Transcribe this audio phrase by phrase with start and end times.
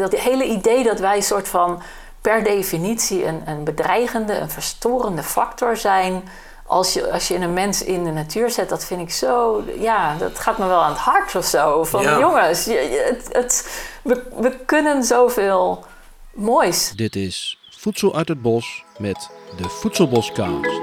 [0.00, 1.82] Dat hele idee dat wij een soort van
[2.20, 6.28] per definitie een, een bedreigende, een verstorende factor zijn.
[6.66, 9.62] Als je, als je een mens in de natuur zet, dat vind ik zo.
[9.78, 11.84] Ja, dat gaat me wel aan het hart of zo.
[11.84, 12.18] Van Ja.
[12.18, 15.84] jongens, je- het, het, we, we kunnen zoveel
[16.32, 16.90] moois.
[16.96, 20.80] Dit is Voedsel uit het Bos met de Voedselboscast.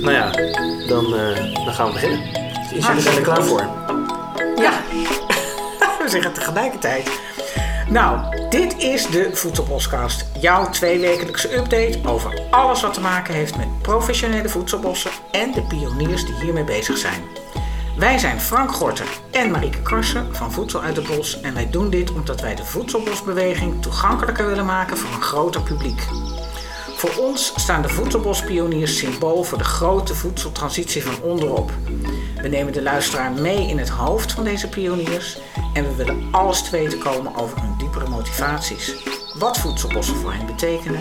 [0.00, 0.30] Nou ja,
[1.76, 2.20] gaan we beginnen.
[2.74, 3.68] Is jullie zijn er klaar voor?
[4.56, 4.80] Ja,
[6.02, 7.10] we zeggen tegelijkertijd.
[7.88, 10.26] Nou, dit is de Voedselboskast.
[10.40, 16.24] Jouw tweewekelijkse update over alles wat te maken heeft met professionele voedselbossen en de pioniers
[16.24, 17.22] die hiermee bezig zijn.
[17.96, 21.90] Wij zijn Frank Gorter en Marieke Karsen van Voedsel uit het Bos en wij doen
[21.90, 26.06] dit omdat wij de voedselbosbeweging toegankelijker willen maken voor een groter publiek.
[26.96, 31.70] Voor ons staan de voedselbospioniers symbool voor de grote voedseltransitie van onderop.
[32.42, 35.38] We nemen de luisteraar mee in het hoofd van deze pioniers
[35.74, 38.94] en we willen alles te weten komen over hun diepere motivaties.
[39.38, 41.00] Wat voedselbossen voor hen betekenen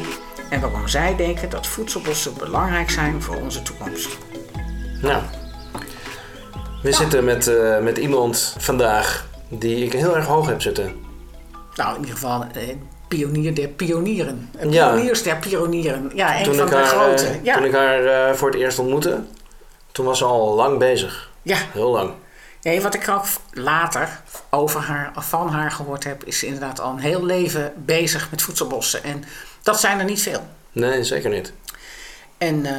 [0.50, 4.17] en waarom zij denken dat voedselbossen belangrijk zijn voor onze toekomst.
[5.02, 5.23] Nou,
[6.81, 10.95] we zitten met, eh, met iemand vandaag die ik heel erg hoog heb zitten.
[11.75, 12.75] Nou, in ieder geval eh,
[13.17, 14.49] pionier der pionieren.
[14.58, 14.88] Eh, Ja.
[14.89, 16.11] Pioniers der pionieren.
[16.16, 17.25] Ja, een Toen van de haar, grote.
[17.27, 17.55] eh, ja.
[17.55, 19.19] toen ik haar eh, voor het eerst ontmoette,
[19.91, 21.30] toen was ze al lang bezig.
[21.41, 21.57] ja.
[21.72, 22.11] Heel lang.
[22.61, 26.91] Nee, wat ik ook later over haar, van haar gehoord heb, is ze inderdaad al
[26.91, 29.03] een heel leven bezig met voedselbossen.
[29.03, 29.23] En
[29.63, 30.45] dat zijn er niet veel.
[30.72, 31.53] Nee, zeker niet.
[32.38, 32.73] En eh,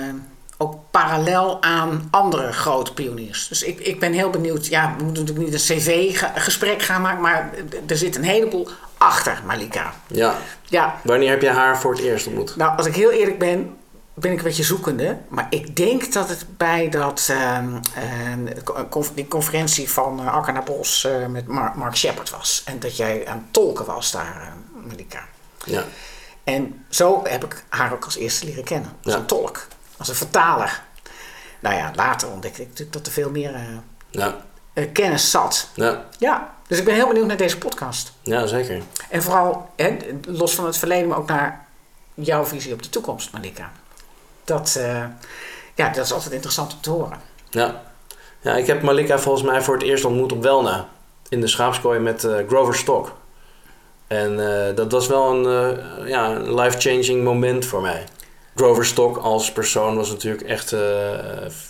[0.57, 3.49] ook parallel aan andere grote pioniers.
[3.49, 4.67] Dus ik, ik ben heel benieuwd.
[4.67, 7.51] Ja, we moeten natuurlijk niet een cv-gesprek gaan maken, maar
[7.87, 8.69] er zit een heleboel
[8.99, 9.93] achter Malika.
[10.07, 10.35] Ja.
[10.65, 12.57] Ja, Wanneer heb je haar voor het eerst ontmoet?
[12.57, 13.77] nou, als ik heel eerlijk ben,
[14.15, 15.19] ben ik een beetje zoekende.
[15.29, 20.53] Maar ik denk dat het bij dat, ehm, ehm, conf- die conferentie van uh, Akker
[20.53, 22.63] naar Bos eh, met Mark, Mark Shepard was.
[22.65, 25.21] En dat jij aan het tolken was daar, eh, Malika.
[25.65, 25.85] Ja.
[26.45, 28.91] En zo heb ik haar ook als eerste leren kennen.
[29.05, 29.19] Als Ja.
[29.21, 29.67] een tolk,
[29.99, 30.83] als een vertaler.
[31.61, 33.61] Nou ja, later ontdekte ik natuurlijk dat er veel meer eh,
[34.11, 34.37] Ja.
[34.73, 35.69] eh, kennis zat.
[35.75, 36.05] Ja.
[36.19, 38.13] Ja, dus ik ben heel benieuwd naar deze podcast.
[38.23, 38.83] Ja, zeker.
[39.11, 39.97] En vooral, hè,
[40.27, 41.67] los van het verleden, maar ook naar
[42.15, 43.71] jouw visie op de toekomst, Malika.
[44.45, 45.05] Dat, eh,
[45.75, 47.21] ja, dat is altijd interessant om te horen.
[47.51, 47.83] Ja.
[48.41, 50.89] ja, ik heb Malika volgens mij voor het eerst ontmoet op Welna.
[51.29, 53.13] In de schaapskooi met Grover Stock.
[54.07, 54.37] En
[54.75, 58.05] dat was wel een eh, ja, een life-changing moment voor mij.
[58.57, 60.73] Grover Stock als persoon was natuurlijk echt...
[60.73, 60.81] eh,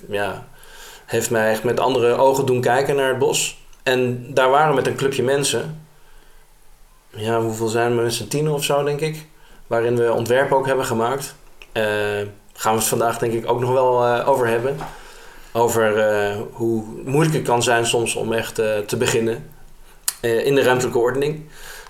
[0.08, 0.47] ja,
[1.06, 3.64] heeft mij echt met andere ogen doen kijken naar het bos.
[3.82, 5.80] En daar waren we met een clubje mensen.
[7.08, 8.02] Ja, hoeveel zijn we?
[8.02, 9.26] Met z'n tienen of zo, denk ik.
[9.66, 11.34] Waarin we ontwerpen ook hebben gemaakt.
[11.72, 11.84] Eh
[12.58, 14.76] gaan we het vandaag denk ik ook nog wel eh, over hebben.
[15.53, 16.04] Over
[16.53, 18.54] hoe moeilijk het kan zijn soms om echt
[18.86, 19.50] te beginnen
[20.20, 21.42] in de ruimtelijke ordening.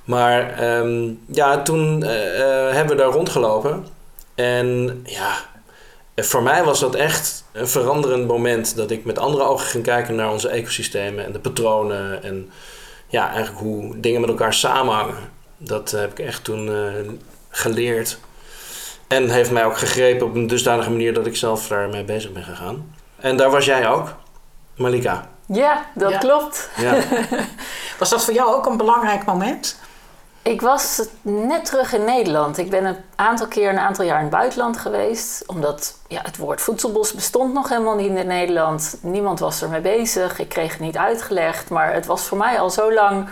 [0.05, 3.87] Maar ehm, ja, toen hebben we daar rondgelopen.
[4.37, 5.37] En ja,
[6.17, 8.77] voor mij was dat echt een veranderend moment.
[8.77, 12.23] Dat ik met andere ogen ging kijken naar onze ecosystemen en de patronen.
[12.23, 12.51] En
[13.09, 15.17] ja, eigenlijk hoe dingen met elkaar samenhangen.
[15.57, 16.93] Dat heb ik echt toen eh,
[17.49, 18.19] geleerd.
[19.09, 22.43] En heeft mij ook gegrepen op een dusdanige manier dat ik zelf daarmee bezig ben
[22.43, 22.95] gegaan.
[23.17, 24.15] En daar was jij ook,
[24.77, 25.29] Malika.
[25.47, 26.19] Ja, dat Ja.
[26.19, 26.71] klopt.
[26.77, 26.99] Ja,
[27.99, 29.79] Was dat voor jou ook een belangrijk moment?
[30.47, 32.59] Ik was net terug in Nederland.
[32.59, 35.47] Ik ben een aantal keer, een aantal jaar in het buitenland geweest.
[35.47, 38.99] Omdat ja, het woord voedselbos bestond nog helemaal niet in Nederland.
[39.01, 40.39] Niemand was ermee bezig.
[40.39, 41.71] Ik kreeg het niet uitgelegd.
[41.71, 43.29] Maar het was voor mij al zo lang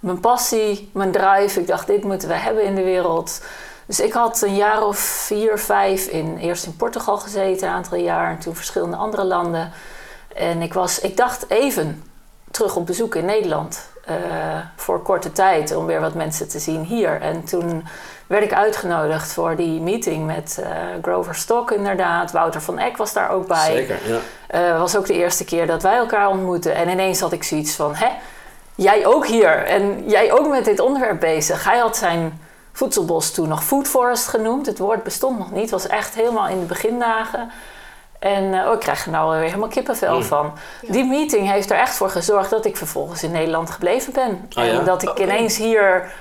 [0.00, 1.60] mijn passie, mijn drive.
[1.60, 3.40] Ik dacht, dit moeten we hebben in de wereld.
[3.86, 7.98] Dus ik had een jaar of vier, vijf in, eerst in Portugal gezeten, een aantal
[7.98, 8.30] jaar.
[8.30, 9.72] En toen verschillende andere landen.
[10.34, 12.02] En ik, was, ik dacht even
[12.50, 13.88] terug op bezoek in Nederland.
[14.08, 14.14] Eh,
[14.76, 17.20] voor korte tijd om weer wat mensen te zien hier.
[17.20, 17.86] En toen
[18.26, 20.70] werd ik uitgenodigd voor die meeting met eh,
[21.02, 22.32] Grover Stock inderdaad.
[22.32, 23.72] Wouter van Eck was daar ook bij.
[23.72, 23.98] zeker.
[24.06, 24.18] Ja.
[24.46, 26.74] Het was ook de eerste keer dat wij elkaar ontmoetten.
[26.74, 28.08] En ineens had ik zoiets van, hè,
[28.74, 29.64] jij ook hier.
[29.64, 31.64] En jij ook met dit onderwerp bezig.
[31.64, 32.40] Hij had zijn
[32.72, 34.66] voedselbos toen nog Food Forest genoemd.
[34.66, 35.60] Het woord bestond nog niet.
[35.60, 37.50] Het was echt helemaal in de begindagen.
[38.18, 40.22] En eh, oh, ik krijg er nou weer helemaal kippenvel Mm.
[40.22, 40.52] van.
[40.82, 44.48] Die meeting heeft er echt voor gezorgd dat ik vervolgens in Nederland gebleven ben.
[44.58, 44.78] Oh ja?
[44.78, 46.12] En dat ik ineens hier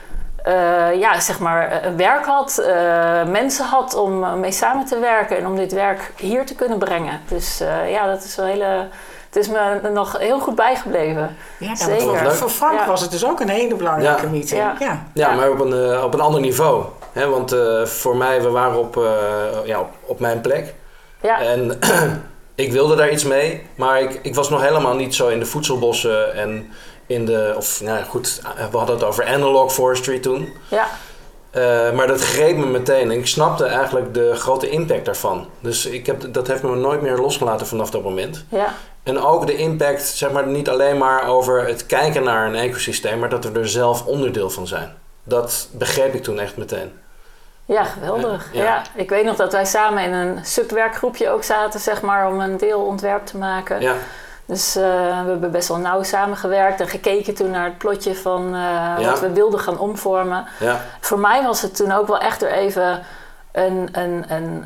[0.44, 5.00] eh, ja, zeg maar, eh, een werk had, eh, mensen had om mee samen te
[5.00, 7.22] werken en om dit werk hier te kunnen brengen.
[7.28, 8.88] Dus eh, ja, dat is wel hele.
[9.28, 11.36] Het is me nog heel goed bijgebleven.
[11.60, 12.32] Ja, Zeker.
[12.36, 12.86] Voor, Frank Ja.
[12.88, 14.30] was het dus ook een hele belangrijke Ja.
[14.30, 14.62] meeting.
[14.62, 14.76] Ja.
[14.80, 15.04] Ja.
[15.14, 16.84] Ja, maar op een, op een ander niveau.
[17.12, 17.30] Hè?
[17.30, 19.04] Want eh, voor mij, we waren op, eh,
[19.66, 20.74] ja, op, op mijn plek.
[21.22, 21.80] Ja, En
[22.56, 25.46] ik wilde daar iets mee, maar ik, ik was nog helemaal niet zo in de
[25.46, 26.72] voedselbossen en
[27.06, 28.42] in de, of nou goed,
[28.72, 30.54] we hadden het over analog forestry toen.
[30.68, 30.88] Ja.
[31.52, 35.48] Uh, maar dat greep me meteen en ik snapte eigenlijk de grote impact daarvan.
[35.60, 38.46] Dus ik heb, dat heeft me nooit meer losgelaten vanaf dat moment.
[38.50, 38.74] Ja.
[39.04, 43.20] En ook de impact, zeg maar, niet alleen maar over het kijken naar een ecosysteem,
[43.20, 44.94] maar dat we er zelf onderdeel van zijn.
[45.24, 46.92] Dat begreep ik toen echt meteen.
[47.68, 48.50] Ja, geweldig.
[48.54, 52.40] Ja, ik weet nog dat wij samen in een subwerkgroepje ook zaten, zeg maar, om
[52.40, 53.82] een deelontwerp te maken.
[53.82, 53.94] Ja.
[54.46, 54.84] Dus uh,
[55.24, 59.20] we hebben best wel nauw samengewerkt en gekeken toen naar het plotje van uh, wat
[59.20, 60.46] we wilden gaan omvormen.
[60.60, 60.82] Ja.
[61.00, 63.04] Voor mij was het toen ook wel echt er even
[63.52, 64.66] een, een, een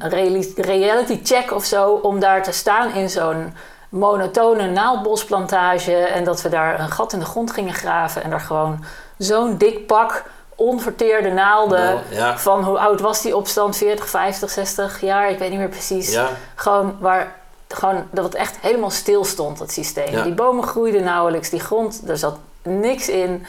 [0.55, 3.53] reality check of zo om daar te staan in zo'n
[3.89, 8.39] monotone naaldbosplantage en dat we daar een gat in de grond gingen graven en daar
[8.39, 8.83] gewoon
[9.17, 10.23] zo'n dik pak
[10.61, 12.01] onverteerde naalden.
[12.09, 12.37] ja.
[12.37, 13.77] Van hoe oud was die opstand?
[13.77, 15.29] 40, 50, 60 jaar?
[15.29, 16.11] Ik weet niet meer precies.
[16.13, 16.27] Ja.
[16.55, 17.35] Gewoon waar
[17.67, 20.11] gewoon, dat het echt helemaal stil stond, dat systeem.
[20.11, 20.23] Ja.
[20.23, 23.45] Die bomen groeiden nauwelijks, die grond, er zat niks in.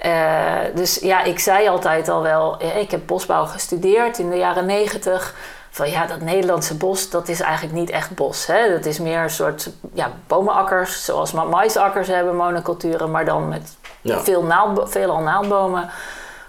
[0.00, 4.66] Eh, dus ja, ik zei altijd al wel, ik heb bosbouw gestudeerd in de jaren
[4.66, 5.34] negentig.
[5.70, 8.46] Van ja, dat Nederlandse bos, dat is eigenlijk niet echt bos.
[8.46, 8.70] Hè?
[8.70, 13.76] Dat is meer een soort ja, bomenakkers, zoals ma- maisakkers hebben, monoculturen, maar dan met
[14.00, 14.20] Ja.
[14.20, 15.90] veel naald, veelal naaldbomen.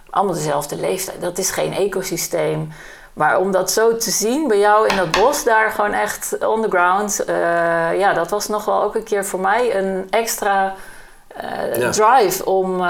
[0.10, 1.22] Allemaal dezelfde leeftijd.
[1.22, 2.72] Dat is geen ecosysteem.
[3.14, 6.62] Maar om dat zo te zien bij jou in dat bos, daar gewoon echt on
[6.62, 7.24] the ground.
[7.26, 7.36] eh,
[8.00, 10.74] ja, dat was nog wel ook een keer voor mij een extra
[11.28, 11.90] eh, Ja.
[11.92, 12.86] drive om, eh,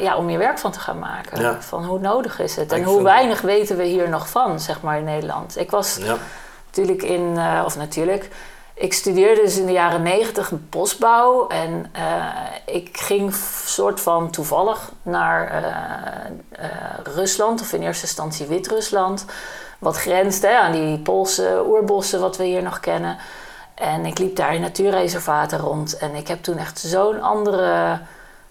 [0.00, 1.40] ja, om je werk van te gaan maken.
[1.40, 1.60] Ja.
[1.60, 4.98] Van hoe nodig is het en hoe weinig weten we hier nog van, zeg maar
[4.98, 5.58] in Nederland.
[5.58, 6.16] Ik was Ja.
[6.66, 8.28] natuurlijk in, of natuurlijk,
[8.80, 12.26] ik studeerde dus in de jaren negentig bosbouw en eh,
[12.64, 13.34] ik ging
[13.64, 16.70] soort van toevallig naar eh, eh,
[17.14, 19.24] Rusland, of in eerste instantie Wit-Rusland,
[19.78, 23.16] wat grenst hè, aan die Poolse oerbossen wat we hier nog kennen.
[23.74, 28.00] En ik liep daar in natuurreservaten rond en ik heb toen echt zo'n andere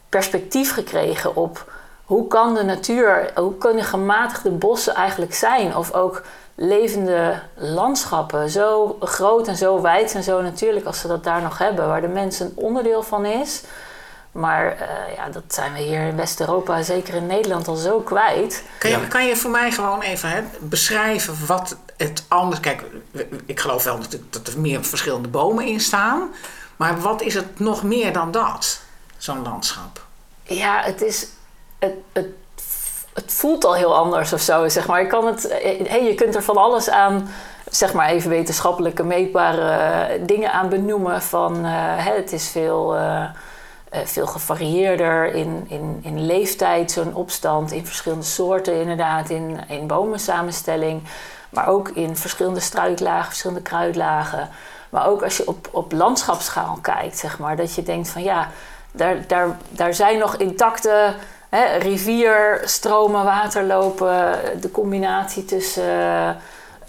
[0.09, 1.71] perspectief gekregen op
[2.03, 5.75] hoe kan de natuur, hoe kunnen gematigde bossen eigenlijk zijn?
[5.75, 6.23] Of ook
[6.61, 11.57] levende landschappen, zo groot en zo wijd en zo natuurlijk als ze dat daar nog
[11.57, 13.61] hebben, waar de mens een onderdeel van is.
[14.31, 18.63] Maar eh, ja, dat zijn we hier in West-Europa, zeker in Nederland, al zo kwijt.
[18.77, 22.59] Kan je, kan je voor mij gewoon even hè, beschrijven wat het anders...
[22.59, 22.83] Kijk,
[23.45, 26.29] ik geloof wel natuurlijk dat er meer verschillende bomen in staan.
[26.75, 28.81] Maar wat is het nog meer dan dat,
[29.17, 30.05] zo'n landschap?
[30.43, 31.27] Ja, het is.
[31.79, 32.27] Het, het,
[33.21, 35.01] het voelt al heel anders of zo, zeg maar.
[35.01, 37.29] Je, kan het, eh, hey, je kunt er van alles aan,
[37.69, 41.21] zeg maar even wetenschappelijke, meetbare eh, dingen aan benoemen.
[41.21, 43.23] Van eh, het is veel, eh,
[43.89, 49.87] eh, veel gevarieerder in, in, in leeftijd, zo'n opstand, in verschillende soorten, inderdaad, in, in
[49.87, 51.01] bomensamenstelling.
[51.49, 54.49] Maar ook in verschillende struiklagen, verschillende kruidlagen.
[54.89, 58.49] Maar ook als je op, op landschapsschaal kijkt, zeg maar, dat je denkt van ja,
[58.91, 61.13] daar, daar, daar zijn nog intacte
[61.49, 66.29] hè, rivierstromen, waterlopen, de combinatie tussen eh,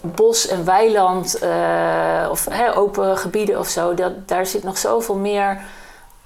[0.01, 3.95] bos en weiland eh, of hè, open gebieden of zo.
[3.95, 5.61] Dat, daar zit nog zoveel meer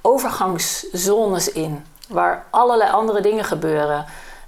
[0.00, 4.04] overgangszones in, waar allerlei andere dingen gebeuren.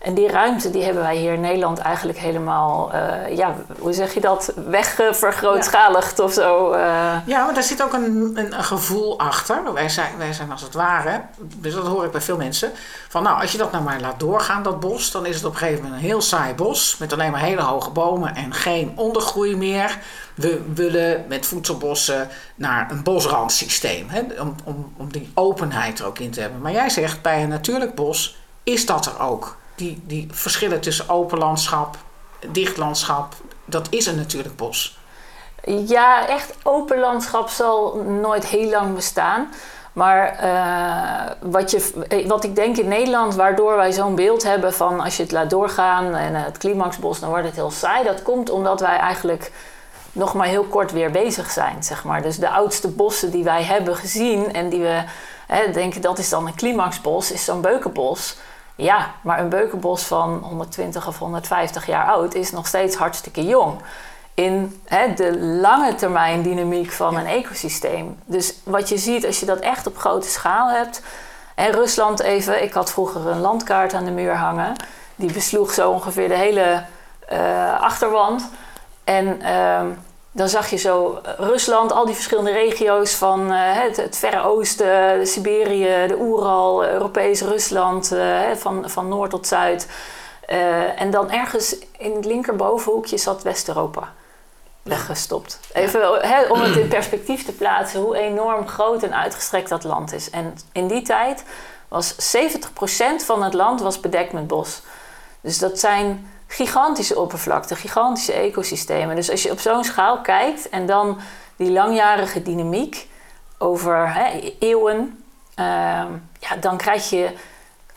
[0.07, 4.15] En die ruimte die hebben wij hier in Nederland eigenlijk helemaal, eh, ja, hoe zeg
[4.15, 6.73] je dat, wegvergrootschaligd of zo.
[6.73, 7.17] eh.
[7.25, 9.73] Ja, maar daar zit ook een, een, gevoel achter.
[9.73, 12.71] Wij zijn, wij zijn als het ware, dus dat hoor ik bij veel mensen,
[13.09, 15.53] van nou, als je dat nou maar laat doorgaan, dat bos, dan is het op
[15.53, 18.93] een gegeven moment een heel saai bos met alleen maar hele hoge bomen en geen
[18.97, 19.99] ondergroei meer.
[20.35, 26.19] We willen met voedselbossen naar een bosrandsysteem, hè, om, om, om die openheid er ook
[26.19, 26.61] in te hebben.
[26.61, 29.57] Maar jij zegt, bij een natuurlijk bos is dat er ook.
[29.77, 31.97] Die, die verschillen tussen open landschap,
[32.47, 34.99] dicht landschap, dat is een natuurlijk bos.
[35.65, 39.49] Ja, echt open landschap zal nooit heel lang bestaan.
[39.97, 44.75] Maar eh, wat, je, eh, wat ik denk in Nederland, waardoor wij zo'n beeld hebben
[44.75, 48.05] van als je het laat doorgaan en eh, het climaxbos, dan wordt het heel saai.
[48.05, 49.53] Dat komt omdat wij eigenlijk
[50.13, 52.23] nog maar heel kort weer bezig zijn, zeg maar.
[52.23, 55.03] Dus de oudste bossen die wij hebben gezien en die we
[55.47, 58.37] hè, denken dat is dan een climaxbos, is zo'n beukenbos.
[58.77, 63.81] Ja, maar een beukenbos van 120 of 150 jaar oud is nog steeds hartstikke jong
[64.37, 68.19] in hè, de lange termijn dynamiek van een ecosysteem.
[68.25, 71.03] Dus wat je ziet als je dat echt op grote schaal hebt.
[71.55, 74.73] En Rusland even, ik had vroeger een landkaart aan de muur hangen.
[75.15, 76.85] Die besloeg zo ongeveer de hele
[77.29, 78.49] eh, achterwand.
[79.05, 79.87] En ehm,
[80.37, 85.27] dan zag je zo Rusland, al die verschillende regio's van eh, het, het Verre Oosten,
[85.27, 89.89] Siberië, de Oeral, Europees Rusland, eh, van, van noord tot zuid.
[90.47, 94.13] Eh, en dan ergens in het linkerbovenhoekje zat West-Europa.
[94.83, 95.61] weggestopt.
[95.73, 100.31] Even om het in perspectief te plaatsen hoe enorm groot en uitgestrekt dat land is.
[100.31, 101.45] En in die tijd
[101.89, 104.83] was 70% van het land was bedekt met bos.
[105.41, 109.17] Dus dat zijn gigantische oppervlakten, gigantische ecosystemen.
[109.17, 111.19] Dus als je op zo'n schaal kijkt en dan
[111.57, 113.09] die langjarige dynamiek
[113.59, 115.25] over hè, eeuwen,
[115.55, 117.33] ehm, ja, dan krijg je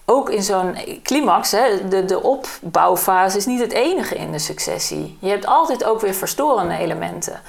[0.06, 5.18] ook in zo'n climax, hè, de, de opbouwfase is niet het enige in de successie.
[5.22, 7.42] Je hebt altijd ook weer verstorende elementen.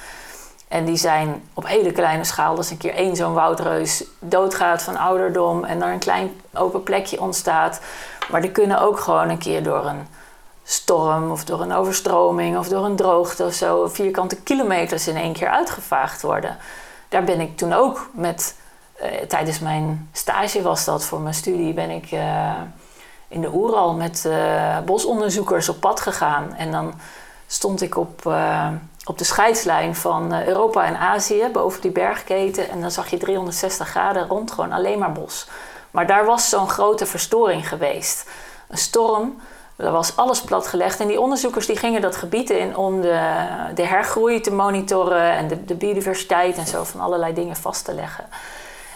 [0.67, 2.57] En die zijn op hele kleine schaal.
[2.57, 7.21] Als een keer één zo'n woudreus doodgaat van ouderdom en er een klein open plekje
[7.21, 7.81] ontstaat.
[8.29, 10.07] Maar die kunnen ook gewoon een keer door een
[10.63, 15.33] storm of door een overstroming of door een droogte of zo vierkante kilometers in één
[15.33, 16.57] keer uitgevaagd worden.
[17.09, 18.55] Daar ben ik toen ook met,
[18.93, 22.61] eh, tijdens mijn stage was dat voor mijn studie, ben ik eh,
[23.27, 26.53] in de Oeral met eh, bosonderzoekers op pad gegaan.
[26.55, 26.93] En dan
[27.47, 28.25] stond ik op,
[29.05, 32.69] op de scheidslijn van Europa en Azië boven die bergketen.
[32.69, 35.47] En dan zag je 360 graden rond gewoon alleen maar bos.
[35.91, 38.29] Maar daar was zo'n grote verstoring geweest.
[38.67, 39.41] Een storm,
[39.81, 40.99] er was alles platgelegd.
[40.99, 43.45] En die onderzoekers die gingen dat gebied in om de,
[43.75, 47.93] de hergroei te monitoren en de, de biodiversiteit en zo van allerlei dingen vast te
[47.93, 48.25] leggen.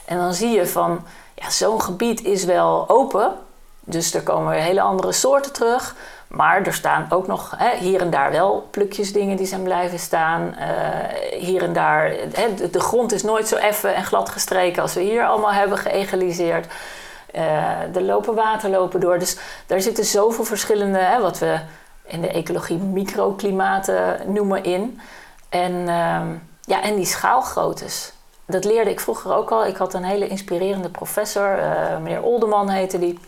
[0.05, 3.33] En dan zie je van, ja, zo'n gebied is wel open.
[3.79, 5.95] Dus er komen hele andere soorten terug.
[6.27, 9.99] Maar er staan ook nog hè, hier en daar wel plukjes dingen die zijn blijven
[9.99, 10.55] staan.
[10.55, 14.81] Eh, hier en daar, hè, de, de grond is nooit zo effen en glad gestreken
[14.81, 16.67] als we hier allemaal hebben geëgaliseerd.
[17.35, 19.19] Eh, er lopen waterlopen door.
[19.19, 19.37] Dus
[19.67, 21.59] daar zitten zoveel verschillende, hè, wat we
[22.03, 24.99] in de ecologie microklimaten noemen, in.
[25.49, 26.27] En, ehm,
[26.61, 28.13] ja, en die schaalgroottes.
[28.45, 29.65] Dat leerde ik vroeger ook al.
[29.65, 33.19] Ik had een hele inspirerende professor, eh, meneer Olderman heette die.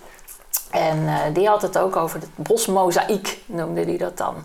[0.71, 4.35] En eh, die had het ook over het bosmozaïek, noemde hij dat dan.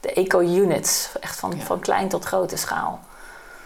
[0.00, 3.00] De eco-units, echt van, van klein tot grote schaal.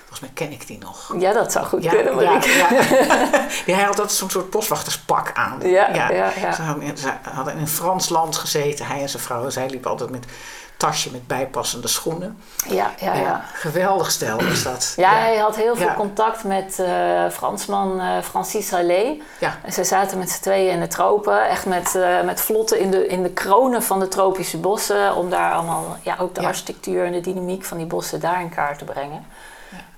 [0.09, 1.15] Volgens mij ken ik die nog.
[1.19, 2.49] Ja, dat zou goed Ja, kunnen, ja, Marieke.
[2.49, 2.69] ja.
[3.67, 5.61] ja, hij had altijd zo'n soort boswachterspak aan.
[5.63, 6.53] Ja, ja, ja.
[6.53, 6.63] Ze,
[7.23, 9.51] hadden, in een Frans land gezeten, hij en zijn vrouw.
[9.51, 10.25] Zij liepen altijd met
[10.77, 12.39] tasje met bijpassende schoenen.
[12.69, 13.45] Ja, ja, ja.
[13.53, 14.93] Geweldig stel is dat.
[14.97, 19.23] Ja, hij had heel veel contact met eh, Fransman eh, Francis Rallet.
[19.39, 19.59] Ja.
[19.63, 22.91] En ze zaten met z'n tweeën in de tropen, echt met, eh, met vlotten in
[22.91, 27.05] de, in de kronen van de tropische bossen, om daar allemaal ja, ook de architectuur
[27.05, 29.27] en de dynamiek van die bossen daar in kaart te brengen.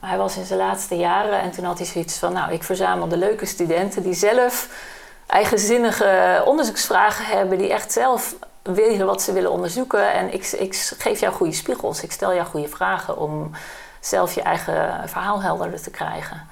[0.01, 2.63] Maar hij was in zijn laatste jaren en toen had hij zoiets van, nou, ik
[2.65, 4.69] verzamel de leuke studenten die zelf
[5.27, 10.13] eigenzinnige onderzoeksvragen hebben, die echt zelf weten wat ze willen onderzoeken.
[10.13, 13.51] En ik, ik geef jou goede spiegels, ik stel jou goede vragen om
[14.01, 16.47] zelf je eigen verhaal helderder te krijgen.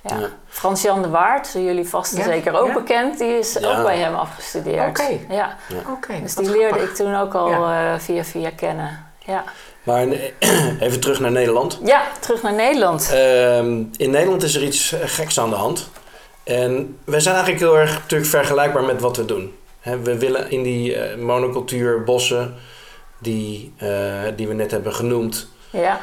[0.00, 0.16] Ja.
[0.16, 0.26] Ja.
[0.48, 2.72] Frans-Jan de Waard, jullie vast en Ja, zeker ook ja.
[2.72, 3.68] bekend, die is Ja.
[3.76, 4.88] ook bij hem afgestudeerd.
[5.00, 5.18] Oké.
[5.28, 5.56] Ja.
[6.22, 6.90] Dus die leerde grappig.
[6.90, 7.92] ik toen ook al Ja.
[7.94, 9.06] eh, via via kennen.
[9.18, 9.44] Ja.
[9.82, 11.78] Maar eh, even terug naar Nederland.
[11.84, 13.10] ja, terug naar Nederland.
[13.12, 15.90] Ehm, in Nederland is er iets eh, geks aan de hand.
[16.44, 19.54] En wij zijn eigenlijk heel erg natuurlijk vergelijkbaar met wat we doen.
[20.02, 22.54] We willen in die eh, monocultuur bossen,
[23.18, 23.88] die, eh,
[24.36, 26.00] die we net hebben genoemd, Ja.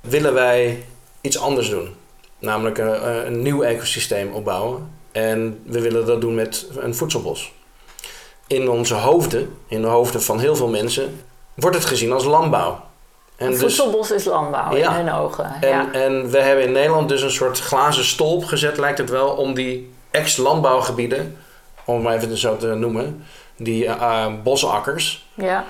[0.00, 0.84] willen wij
[1.20, 1.94] iets anders doen.
[2.38, 4.90] Namelijk een, een nieuw ecosysteem opbouwen.
[5.12, 7.52] En we willen dat doen met een voedselbos.
[8.46, 11.20] In onze hoofden, in de hoofden van heel veel mensen,
[11.54, 12.80] wordt het gezien als landbouw.
[13.40, 14.90] En dus- voedselbos is landbouw Ja.
[14.90, 15.56] in hun ogen.
[15.60, 15.92] en, ja.
[15.92, 19.54] en we hebben in Nederland dus een soort glazen stolp gezet, lijkt het wel, om
[19.54, 21.36] die ex-landbouwgebieden,
[21.84, 23.24] om het maar even zo te noemen,
[23.56, 25.64] die eh, eh, bosakkers, ja.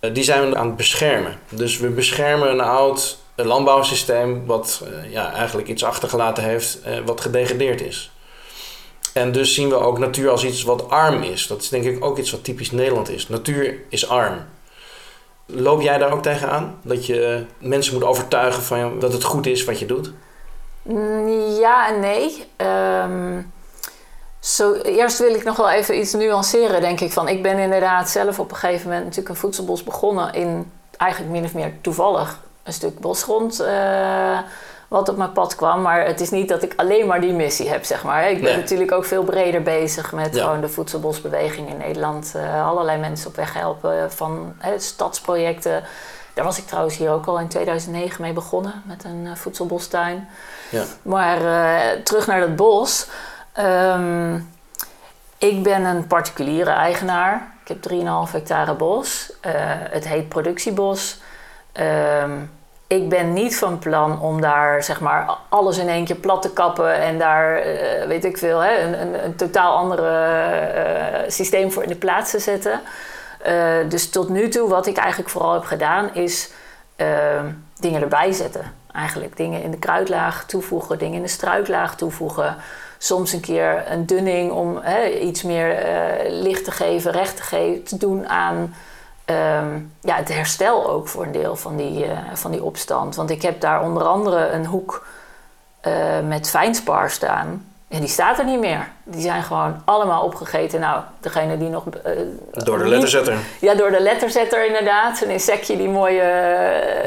[0.00, 1.38] eh, die zijn we aan het beschermen.
[1.48, 8.10] Dus we beschermen een oud landbouwsysteem wat ja, eigenlijk iets achtergelaten heeft wat gedegradeerd is.
[9.12, 11.46] En dus zien we ook natuur als iets wat arm is.
[11.46, 13.28] Dat is denk ik ook iets wat typisch Nederland is.
[13.28, 14.44] Natuur is arm.
[15.54, 16.78] Loop jij daar ook tegenaan?
[16.82, 20.12] Dat je eh, mensen moet overtuigen van dat het goed is wat je doet?
[20.82, 21.28] Mm,
[21.60, 22.44] Ja en nee.
[22.56, 23.40] Ehm,
[24.40, 27.12] zo, eerst wil ik nog wel even iets nuanceren, denk ik.
[27.12, 31.32] Van, ik ben inderdaad zelf op een gegeven moment natuurlijk een voedselbos begonnen in eigenlijk
[31.32, 34.38] min of meer toevallig een stuk bosgrond eh,
[34.92, 35.82] wat op mijn pad kwam.
[35.82, 38.30] Maar het is niet dat ik alleen maar die missie heb, zeg maar.
[38.30, 38.60] Ik ben Nee.
[38.60, 40.42] natuurlijk ook veel breder bezig met Ja.
[40.44, 42.32] gewoon de voedselbosbeweging in Nederland.
[42.36, 45.82] eh, allerlei mensen op weg helpen van stadsprojecten.
[46.34, 50.28] Daar was ik trouwens hier ook al in 2009 mee begonnen met een eh, voedselbostuin.
[50.70, 50.82] Ja.
[51.02, 53.06] Maar eh, terug naar dat bos.
[53.52, 54.34] Ehm,
[55.38, 57.52] ik ben een particuliere eigenaar.
[57.62, 59.32] Ik heb 3,5 hectare bos.
[59.90, 61.20] Het heet productiebos.
[61.72, 62.30] Ehm,
[62.92, 66.52] ik ben niet van plan om daar zeg maar alles in één keer plat te
[66.52, 71.72] kappen en daar, eh, weet ik veel, hè, een, een, een totaal andere eh, systeem
[71.72, 72.80] voor in de plaats te zetten.
[73.42, 73.54] Eh,
[73.88, 76.50] dus tot nu toe, wat ik eigenlijk vooral heb gedaan, is
[76.96, 77.46] ehm,
[77.80, 78.72] dingen erbij zetten.
[78.92, 82.56] Eigenlijk dingen in de kruidlaag toevoegen, dingen in de struiklaag toevoegen.
[82.98, 85.76] Soms een keer een dunning om hè, iets meer
[86.28, 88.74] licht te geven, recht te, geven, te doen aan
[89.36, 93.16] ehm, ja, het herstel ook voor een deel van die, eh, van die opstand.
[93.16, 95.06] Want ik heb daar onder andere een hoek
[95.80, 95.92] eh,
[96.26, 97.66] met fijnspar staan.
[97.88, 98.88] En die staat er niet meer.
[99.04, 100.80] Die zijn gewoon allemaal opgegeten.
[100.80, 101.84] Nou, degene die nog...
[101.88, 102.12] eh,
[102.52, 103.36] Door de letterzetter.
[103.60, 105.20] Ja, door de letterzetter inderdaad.
[105.20, 106.22] Een insectje die mooie,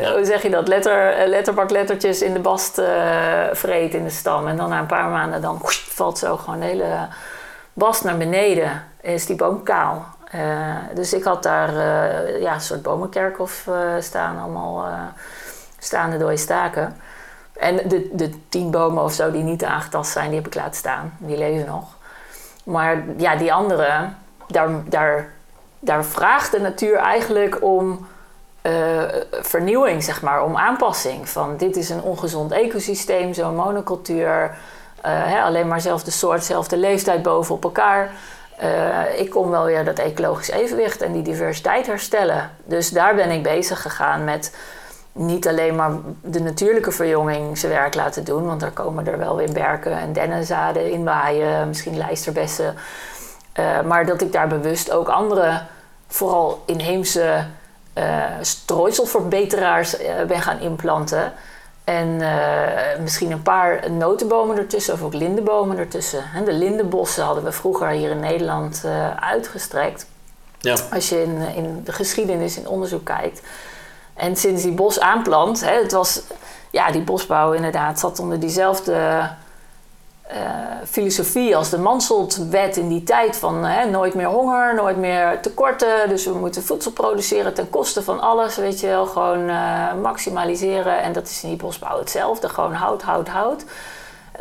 [0.01, 0.13] Ja.
[0.15, 4.47] hoe zeg je dat, Letter, letterbaklettertjes in de bast eh vreet in de stam.
[4.47, 7.07] En dan na een paar maanden dan valt zo gewoon de hele
[7.73, 8.83] bast naar beneden.
[9.01, 10.05] En is die boom kaal.
[10.35, 14.87] Eh, dus ik had daar eh, ja, een soort bomenkerkhof eh, staan, allemaal
[15.77, 16.97] staande dode staken.
[17.53, 20.75] En de, de tien bomen of zo die niet aangetast zijn, die heb ik laten
[20.75, 21.13] staan.
[21.17, 21.95] Die leven nog.
[22.63, 24.09] Maar ja, die andere,
[24.47, 25.29] daar, daar,
[25.79, 28.07] daar vraagt de natuur eigenlijk om
[29.31, 31.29] vernieuwing, zeg maar, om aanpassing.
[31.29, 34.57] Van dit is een ongezond ecosysteem, zo'n monocultuur.
[35.01, 38.11] hè, alleen maar zelfde soort, zelfde leeftijd boven op elkaar.
[38.57, 42.51] Eh, ik kom wel weer dat ecologisch evenwicht en die diversiteit herstellen.
[42.63, 44.55] Dus daar ben ik bezig gegaan met
[45.11, 49.35] niet alleen maar de natuurlijke verjonging zijn werk laten doen, want daar komen er wel
[49.35, 52.75] weer berken en dennenzaden in waaien, misschien lijsterbessen.
[53.53, 55.61] Eh, maar dat ik daar bewust ook andere,
[56.07, 57.45] vooral inheemse
[57.93, 59.97] eh strooiselverbeteraars
[60.27, 61.33] ben gaan implanten.
[61.85, 66.23] En eh, misschien een paar notenbomen ertussen, of ook lindenbomen ertussen.
[66.45, 70.07] De lindenbossen hadden we vroeger hier in Nederland eh, uitgestrekt.
[70.59, 70.75] Ja.
[70.91, 73.41] Als je in, in de geschiedenis, in onderzoek kijkt.
[74.13, 76.21] En sinds die bos aanplant, hè, het was,
[76.71, 79.29] ja, die bosbouw inderdaad zat onder diezelfde
[80.27, 80.37] eh,
[80.89, 86.09] filosofie als de Mansholt-wet in die tijd van nooit meer honger, nooit meer tekorten.
[86.09, 91.01] Dus we moeten voedsel produceren ten koste van alles, weet je wel, gewoon eh, maximaliseren.
[91.01, 93.65] En dat is in bosbouw hetzelfde, gewoon hout, hout, hout.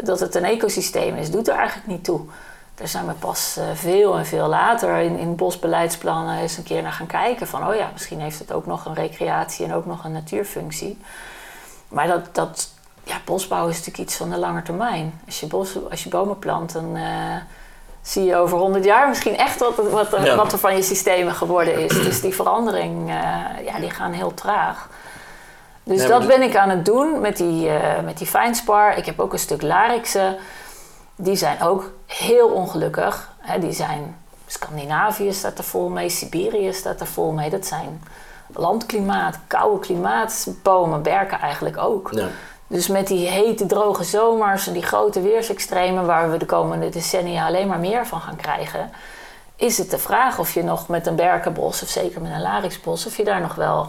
[0.03, 2.21] Dat het een ecosysteem is, doet er eigenlijk niet toe.
[2.75, 6.83] Daar zijn we pas eh, veel en veel later in, in bosbeleidsplannen eens een keer
[6.83, 7.47] naar gaan kijken.
[7.47, 10.99] Van, oh ja, misschien heeft het ook nog een recreatie en ook nog een natuurfunctie.
[11.89, 12.74] Maar dat, dat
[13.05, 15.21] ja, bosbouw is natuurlijk iets van de lange termijn.
[15.27, 17.37] Als je, bos, als je bomen plant, dan eh,
[18.03, 20.37] zie je over 100 jaar misschien echt wat, wat, er, Ja.
[20.37, 22.03] wat er van je systemen geworden is.
[22.03, 24.89] Dus die verandering, eh, ja, die gaan heel traag.
[25.83, 28.97] Dus dat ben ik aan het doen met die, eh met die fijnspar.
[28.97, 30.37] Ik heb ook een stuk larixen.
[31.17, 33.33] Die zijn ook heel ongelukkig.
[33.39, 37.51] Hè, die zijn, Scandinavië staat er vol mee, Siberië staat er vol mee.
[37.51, 38.03] Dat zijn
[38.47, 42.09] landklimaat, koude klimaat, bomen, berken eigenlijk ook.
[42.13, 42.27] Ja.
[42.67, 47.47] Dus met die hete, droge zomers en die grote weersextremen, waar we de komende decennia
[47.47, 48.91] alleen maar meer van gaan krijgen,
[49.57, 53.07] is het de vraag of je nog met een berkenbos, of zeker met een larixbos,
[53.07, 53.89] of je daar nog wel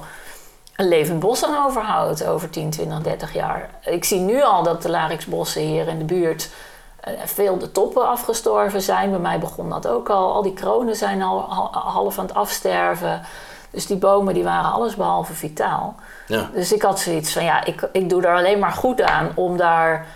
[0.75, 3.69] een levend bos aan overhoudt over 10, 20, 30 jaar.
[3.81, 6.49] Ik zie nu al dat de larixbossen hier in de buurt
[6.99, 9.09] eh, veel de toppen afgestorven zijn.
[9.09, 10.33] Bij mij begon dat ook al.
[10.33, 13.21] Al die kronen zijn al- half aan het afsterven.
[13.75, 15.95] Dus die bomen die waren allesbehalve vitaal.
[16.27, 16.49] Ja.
[16.53, 19.57] Dus ik had zoiets van, ja, ik, ik doe er alleen maar goed aan om
[19.57, 20.07] daar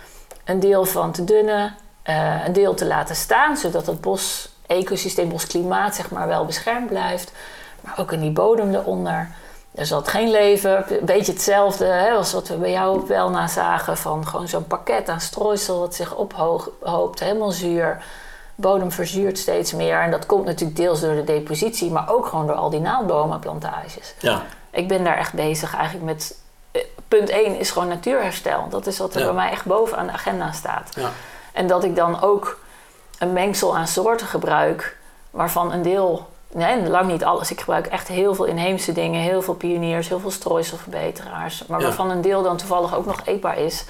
[0.44, 5.28] een deel van te dunnen, eh, een deel te laten staan, zodat het bos, ecosysteem,
[5.28, 7.32] bosklimaat, zeg maar, wel beschermd blijft.
[7.80, 9.28] Maar ook in die bodem eronder.
[9.74, 13.48] Er zat geen leven, een beetje hetzelfde hè, als wat we bij jou op Welna
[13.48, 18.02] zagen, van gewoon zo'n pakket aan strooisel wat zich ophoopt, helemaal zuur.
[18.60, 22.46] Bodem verzuurt steeds meer en dat komt natuurlijk deels door de depositie, maar ook gewoon
[22.46, 24.14] door al die naaldbomenplantages.
[24.18, 24.42] Ja.
[24.70, 26.38] Ik ben daar echt bezig eigenlijk met.
[26.72, 28.68] eh, Punt 1 is gewoon natuurherstel.
[28.68, 29.26] Dat is wat er Ja.
[29.26, 30.90] bij mij echt bovenaan de agenda staat.
[30.94, 31.10] Ja.
[31.52, 32.58] En dat ik dan ook
[33.18, 34.96] een mengsel aan soorten gebruik,
[35.30, 37.50] waarvan een deel, nee, lang niet alles.
[37.50, 41.66] Ik gebruik echt heel veel inheemse dingen, heel veel pioniers, heel veel strooiselverbeteraars.
[41.66, 41.84] Maar Ja.
[41.86, 43.84] waarvan een deel dan toevallig ook nog eetbaar is.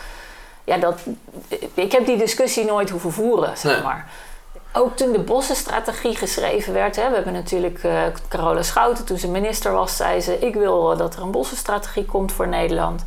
[0.65, 1.01] Ja, dat,
[1.75, 3.83] ik heb die discussie nooit hoeven voeren, zeg Nee.
[3.83, 4.07] maar.
[4.73, 9.29] Ook toen de bossenstrategie geschreven werd, hè, we hebben natuurlijk eh Carola Schouten, toen ze
[9.29, 13.05] minister was, zei ze: Ik wil dat er een bossenstrategie komt voor Nederland.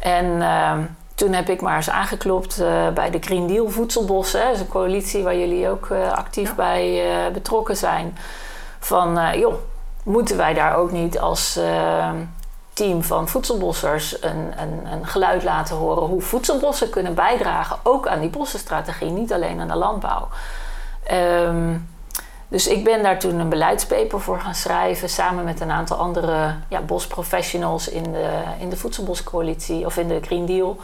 [0.00, 0.82] En ehm,
[1.14, 4.40] toen heb ik maar eens aangeklopt eh, bij de Green Deal Voedselbossen.
[4.40, 4.46] hè.
[4.46, 7.02] Dat is een coalitie waar jullie ook eh, actief bij
[7.32, 8.18] betrokken zijn.
[8.78, 9.54] Van joh,
[10.04, 12.10] moeten wij daar ook niet als eh,
[12.72, 18.20] team van voedselbossers een, een, een geluid laten horen hoe voedselbossen kunnen bijdragen, ook aan
[18.20, 20.28] die bossenstrategie, niet alleen aan de landbouw.
[21.04, 21.76] Ehm,
[22.48, 26.54] dus ik ben daar toen een beleidspaper voor gaan schrijven, samen met een aantal andere
[26.68, 30.78] ja, bosprofessionals in de, in de Voedselboscoalitie of in de Green Deal.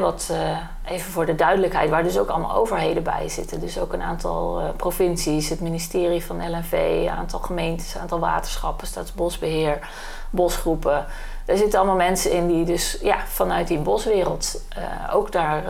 [0.00, 3.60] Wat, eh, even voor de duidelijkheid, waar dus ook allemaal overheden bij zitten.
[3.60, 8.18] Dus ook een aantal eh, provincies, het ministerie van LNV, een aantal gemeentes, een aantal
[8.18, 9.88] waterschappen, staatsbosbeheer,
[10.30, 11.06] bosgroepen.
[11.44, 15.62] Er zitten allemaal mensen in die dus ja, vanuit die boswereld eh, ook daar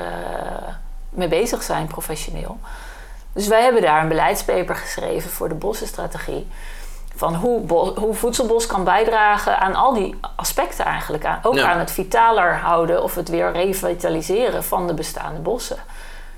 [1.10, 2.58] mee bezig zijn, professioneel.
[3.32, 6.46] Dus wij hebben daar een beleidspaper geschreven voor de bossenstrategie
[7.16, 7.66] van hoe,
[7.96, 11.24] hoe voedselbos kan bijdragen aan al die aspecten eigenlijk.
[11.24, 15.78] Aan, ook aan het vitaler houden of het weer revitaliseren van de bestaande bossen.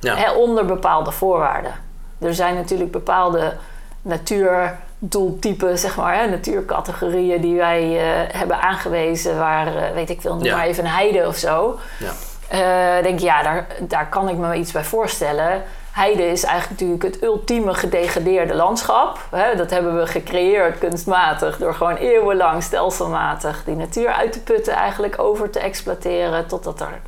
[0.01, 0.33] Ja.
[0.33, 1.75] onder bepaalde voorwaarden.
[2.19, 3.57] Er zijn natuurlijk bepaalde
[4.03, 10.37] natuurdoeltypen, zeg maar, hè, natuurcategorieën die wij uh, hebben aangewezen, waar, uh, weet ik veel,
[10.37, 11.79] noem maar even een heide of zo.
[11.99, 12.13] Ja.
[12.53, 15.63] Uh, denk ja, daar, daar kan ik me iets bij voorstellen.
[15.95, 19.19] Heide is eigenlijk natuurlijk het ultieme gedegradeerde landschap.
[19.57, 25.19] Dat hebben we gecreëerd kunstmatig door gewoon eeuwenlang stelselmatig die natuur uit te putten, eigenlijk
[25.19, 27.01] over te exploiteren, totdat er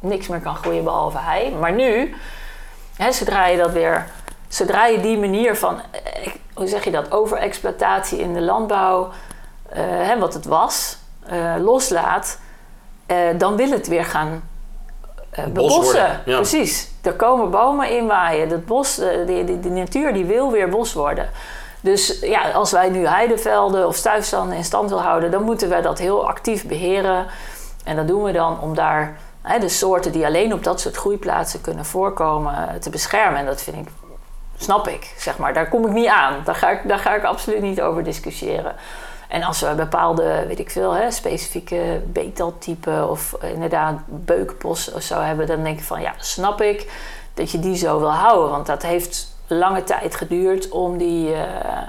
[0.00, 1.54] niks meer kan groeien behalve hei.
[1.54, 2.14] Maar nu,
[3.10, 4.06] zodra je dat weer,
[4.48, 9.08] zodra je die manier van, eh, hoe zeg je dat, overexploitatie in de landbouw,
[9.68, 12.38] eh, wat het was, eh, loslaat,
[13.36, 14.42] dan wil het weer gaan
[15.38, 16.20] uh, bebossen.
[16.24, 16.90] Precies.
[17.02, 18.48] Er komen bomen in waaien.
[18.48, 21.28] Dat bos, eh, de, de, de, natuur die wil weer bos worden.
[21.80, 25.80] Dus ja, als wij nu heidevelden of stuifstanden in stand willen houden, dan moeten we
[25.80, 27.26] dat heel actief beheren.
[27.84, 30.96] En dat doen we dan om daar hè, de soorten die alleen op dat soort
[30.96, 33.40] groeiplaatsen kunnen voorkomen eh, te beschermen.
[33.40, 33.88] En dat vind ik,
[34.56, 35.54] snap ik, zeg maar.
[35.54, 36.34] Daar kom ik niet aan.
[36.44, 38.74] Daar ga ik, daar ga ik absoluut niet over discussiëren.
[39.28, 45.20] En als we bepaalde, weet ik veel, hè, specifieke beetaltypen of inderdaad beukbos of zo
[45.20, 46.92] hebben, dan denk ik van ja, snap ik
[47.34, 48.50] dat je die zo wil houden.
[48.50, 51.42] Want dat heeft lange tijd geduurd om die, uh,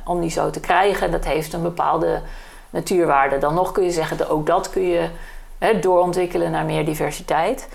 [0.06, 1.12] om die zo te krijgen.
[1.12, 2.22] Dat heeft een bepaalde
[2.70, 3.38] natuurwaarde.
[3.38, 5.10] Dan nog kun je zeggen, dat ook dat kun je
[5.58, 7.68] hè, doorontwikkelen naar meer diversiteit.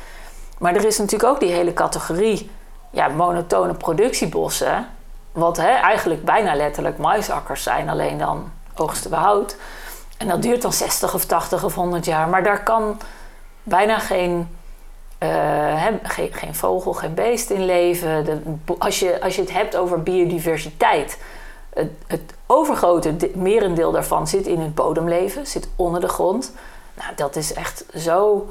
[0.59, 2.51] Maar er is natuurlijk ook die hele categorie
[2.91, 4.87] ja, monotone productiebossen.
[5.33, 9.57] Wat hè, eigenlijk bijna letterlijk maisakkers zijn, alleen dan oogsten behoud.
[10.19, 12.29] En dat duurt dan 60 of 80 of 100 jaar.
[12.29, 13.01] Maar daar kan
[13.63, 14.49] bijna geen,
[15.23, 18.25] uh, geen, geen, vogel, geen beest in leven.
[18.25, 18.41] De,
[18.79, 21.19] als, je, als je het hebt over biodiversiteit.
[21.75, 26.53] Het, het overgrote merendeel daarvan zit in het bodemleven, zit onder de grond.
[26.95, 28.49] Nou, dat is echt zo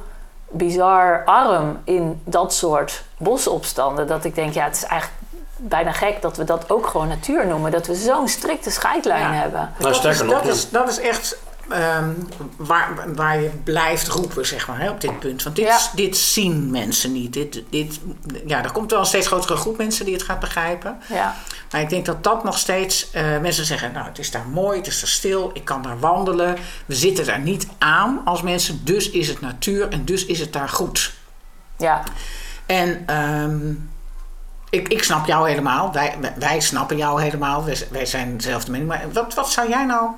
[0.50, 4.08] bizar arm in dat soort bosopstanden.
[4.08, 5.23] Dat ik denk, ja, het is eigenlijk
[5.68, 7.72] bijna gek dat we dat ook gewoon natuur noemen.
[7.72, 9.72] Dat we zo'n strikte scheidlijn hebben.
[9.80, 11.38] Nou, dat, is, dat, is, dat is echt
[11.72, 15.44] um, waar, waar je blijft roepen, zeg maar, hè, op dit punt.
[15.44, 17.34] Want dit, dit zien mensen niet.
[17.34, 18.00] Dit, dit,
[18.46, 20.98] ja, er komt wel een steeds grotere groep mensen die het gaat begrijpen.
[21.10, 21.36] Ja.
[21.72, 23.10] Maar ik denk dat dat nog steeds...
[23.16, 26.00] Uh, mensen zeggen, nou, het is daar mooi, het is daar stil, ik kan daar
[26.00, 26.58] wandelen.
[26.86, 30.54] We zitten daar niet aan als mensen, dus is het natuur en dus is het
[30.54, 31.14] daar goed.
[31.78, 32.04] Ja.
[32.66, 33.16] En...
[33.16, 33.92] Um,
[34.74, 35.94] ik, ik snap jou helemaal.
[35.94, 37.66] Wij, wij snappen jou helemaal.
[37.66, 38.90] Wij, wij zijn dezelfde mening.
[38.90, 40.12] Maar wat, wat zou jij nou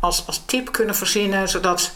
[0.00, 1.92] als, als tip kunnen verzinnen, zodat.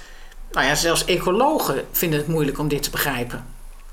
[0.52, 3.44] Nou ja, zelfs ecologen vinden het moeilijk om dit te begrijpen.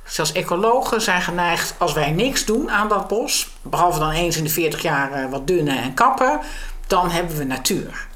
[0.04, 4.44] Zelfs ecologen zijn geneigd, als wij niks doen aan dat bos, behalve dan eens in
[4.44, 6.40] de 40 jaar eh, wat dunnen en kappen,
[6.88, 8.08] dan hebben we natuur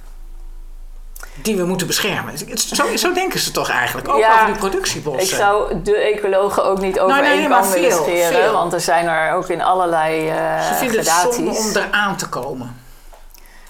[1.36, 2.38] die we moeten beschermen.
[2.58, 5.24] Zo, zo denken ze toch eigenlijk, ook over die productiebossen.
[5.24, 9.08] Ik zou de ecologen ook niet over nou, één kam willen scheren, want er zijn
[9.08, 11.58] er ook in allerlei uh, Ze vinden gradaties.
[11.58, 12.82] het om eraan te komen.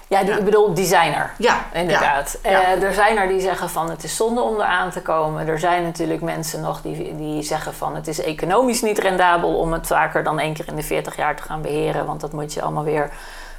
[0.08, 1.30] Ja, die, ik bedoel designer.
[1.38, 2.38] Ja, inderdaad.
[2.42, 2.50] Ja.
[2.50, 5.48] Uh, er zijn er die zeggen van het is zonde om eraan te komen.
[5.48, 9.72] Er zijn natuurlijk mensen nog die, die zeggen van het is economisch niet rendabel om
[9.72, 12.06] het vaker dan één keer in de 40 jaar te gaan beheren.
[12.06, 13.10] Want dat moet je allemaal weer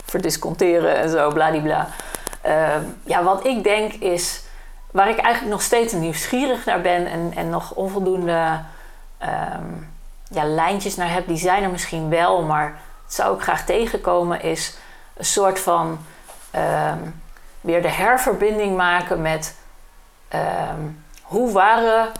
[0.05, 1.87] verdisconteren en zo, bladibla.
[2.45, 4.43] Ehm, ja, wat ik denk is,
[4.91, 8.59] waar ik eigenlijk nog steeds nieuwsgierig naar ben en, en nog onvoldoende
[9.17, 9.71] ehm,
[10.29, 14.41] ja, lijntjes naar heb, die zijn er misschien wel, maar het zou ik graag tegenkomen,
[14.41, 14.77] is
[15.13, 15.99] een soort van
[16.51, 16.99] ehm,
[17.61, 19.55] weer de herverbinding maken met
[21.21, 22.11] hoe waren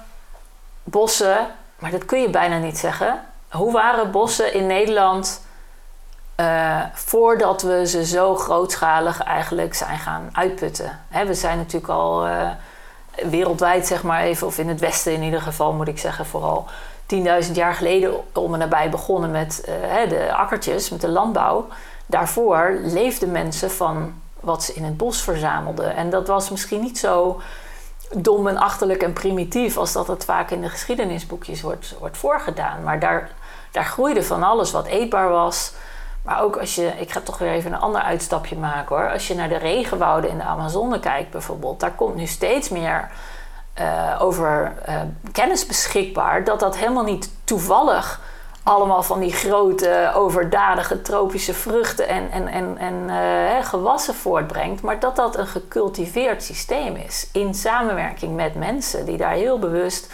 [0.84, 1.48] bossen,
[1.80, 3.22] maar dat kun je bijna niet zeggen.
[3.50, 5.45] Hoe waren bossen in Nederland
[6.40, 11.00] uh, voordat we ze zo grootschalig eigenlijk zijn gaan uitputten.
[11.10, 12.50] Hè, we zijn natuurlijk al uh,
[13.30, 16.68] wereldwijd, zeg maar even, of in het Westen in ieder geval moet ik zeggen, vooral
[17.46, 21.68] 10.000 jaar geleden om en nabij begonnen met uh, de akkertjes, met de landbouw.
[22.06, 25.96] Daarvoor leefden mensen van wat ze in het bos verzamelden.
[25.96, 27.42] En dat was misschien niet zo
[28.16, 32.84] dom en achterlijk en primitief als dat het vaak in de geschiedenisboekjes wordt, wordt voorgedaan.
[32.84, 33.30] Maar daar,
[33.72, 35.74] daar groeide van alles wat eetbaar was.
[36.26, 39.12] Maar ook als je, ik ga toch weer even een ander uitstapje maken hoor.
[39.12, 43.10] Als je naar de regenwouden in de Amazone kijkt bijvoorbeeld, daar komt nu steeds meer
[43.80, 48.22] uh, over uh, kennis beschikbaar dat dat helemaal niet toevallig
[48.66, 55.00] allemaal van die grote, overdadige tropische vruchten en, en, en, en eh, gewassen voortbrengt, maar
[55.00, 60.12] dat dat een gecultiveerd systeem is in samenwerking met mensen die daar heel bewust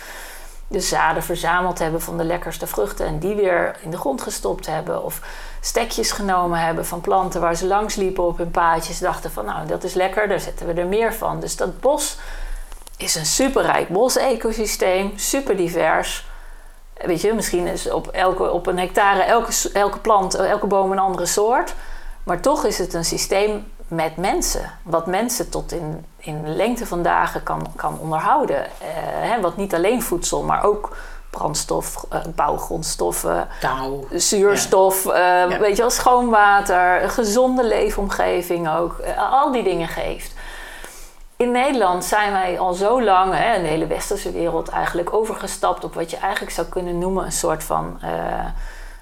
[0.68, 4.66] de zaden verzameld hebben van de lekkerste vruchten en die weer in de grond gestopt
[4.66, 5.04] hebben.
[5.04, 5.22] Of
[5.62, 9.00] stekjes genomen hebben van planten waar ze langs liepen op hun paadjes.
[9.00, 11.40] Dachten van nou dat is lekker, daar zetten we er meer van.
[11.40, 12.18] Dus dat bos
[12.98, 16.30] is een superrijk bos-ecosysteem, super divers.
[16.94, 21.00] Weet je, misschien is op, elke, op een hectare elke, elke plant, elke boom een
[21.00, 21.74] andere soort.
[22.24, 24.72] Maar toch is het een systeem met mensen.
[24.84, 28.66] Wat mensen tot in, in lengte van dagen kan, kan onderhouden.
[28.66, 28.70] Eh,
[29.04, 30.96] hè, wat niet alleen voedsel, maar ook
[31.32, 34.08] brandstof, uh, bouwgrondstoffen, Touw.
[34.12, 38.98] zuurstof, eh, weet je wel, schoon water, een gezonde leefomgeving ook.
[38.98, 40.34] eh, al die dingen geeft.
[41.38, 45.84] In Nederland zijn wij al zo lang, hè, in de hele westerse wereld, eigenlijk overgestapt
[45.84, 48.46] op wat je eigenlijk zou kunnen noemen een soort van eh,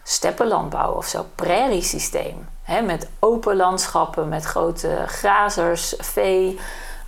[0.04, 2.48] steppenlandbouw of zo, prairiesysteem.
[2.64, 6.60] Hè, met open landschappen, met grote grazers, vee,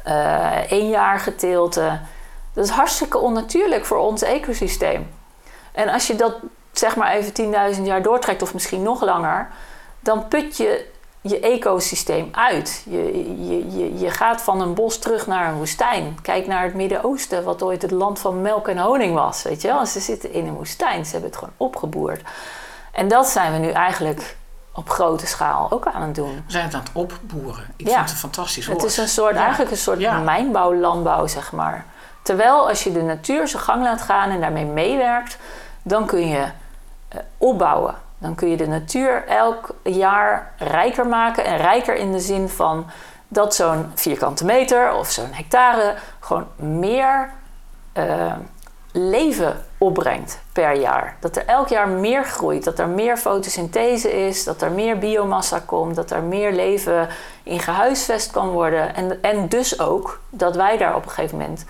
[0.04, 2.00] eh eenjaargeteelte.
[2.54, 5.10] Dat is hartstikke onnatuurlijk voor ons ecosysteem.
[5.72, 6.34] En als je dat
[6.72, 9.48] zeg maar even 10.000 jaar doortrekt, of misschien nog langer,
[10.00, 10.90] dan put je
[11.22, 12.84] je ecosysteem uit.
[12.86, 13.06] Je,
[13.48, 16.18] je, je, je gaat van een bos terug naar een woestijn.
[16.22, 19.44] Kijk naar het Midden-Oosten, wat ooit het land van melk en honing was.
[19.44, 19.86] Weet je wel?
[19.86, 22.22] Ze zitten in een woestijn, ze hebben het gewoon opgeboerd.
[22.92, 24.36] En dat zijn we nu eigenlijk
[24.74, 26.36] op grote schaal ook aan het doen.
[26.46, 27.74] We zijn het aan het opboeren.
[27.76, 27.92] Ik Ja.
[27.94, 28.82] vind het een fantastisch woord.
[28.82, 29.42] Het is een soort, Ja.
[29.42, 30.20] eigenlijk een soort Ja.
[30.20, 31.86] mijnbouw, landbouw, zeg maar.
[32.22, 35.38] Terwijl als je de natuur zijn gang laat gaan en daarmee meewerkt,
[35.84, 36.46] dan kun je
[37.08, 37.96] eh, opbouwen.
[38.18, 41.46] Dan kun je de natuur elk jaar rijker maken.
[41.46, 42.86] En rijker in de zin van
[43.28, 47.30] dat zo'n vierkante meter of zo'n hectare gewoon meer
[47.94, 48.34] eh,
[48.92, 51.16] leven opbrengt per jaar.
[51.20, 55.62] Dat er elk jaar meer groeit, dat er meer fotosynthese is, dat er meer biomassa
[55.66, 57.08] komt, dat er meer leven
[57.44, 58.96] in gehuisvest kan worden.
[58.96, 61.66] En, en dus ook dat wij daar op een gegeven moment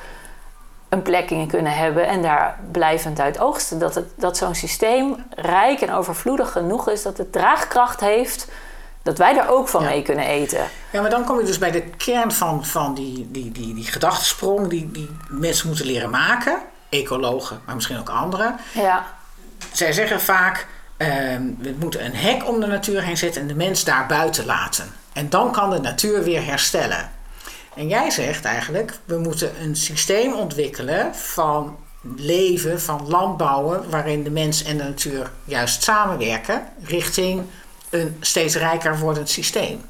[0.92, 3.80] een plek in kunnen hebben en daar blijvend uit oogsten.
[3.80, 8.48] Dat, het, dat zo'n systeem rijk en overvloedig genoeg is, dat het draagkracht heeft,
[9.04, 9.90] dat wij daar ook van Ja.
[9.90, 10.64] mee kunnen eten.
[10.92, 13.86] Ja, maar dan kom je dus bij de kern van, van die, die, die, die
[13.86, 16.58] gedachtesprong die, die mensen moeten leren maken.
[16.90, 18.56] Ecologen, maar misschien ook anderen.
[18.74, 19.06] Ja,
[19.72, 23.56] Zij zeggen vaak, ehm, we moeten een hek om de natuur heen zetten en de
[23.56, 24.94] mens daar buiten laten.
[25.14, 27.12] En dan kan de natuur weer herstellen.
[27.76, 31.78] En jij zegt eigenlijk, we moeten een systeem ontwikkelen van
[32.16, 37.44] leven, van landbouwen, waarin de mens en de natuur juist samenwerken richting
[37.90, 39.82] een steeds rijker wordend systeem.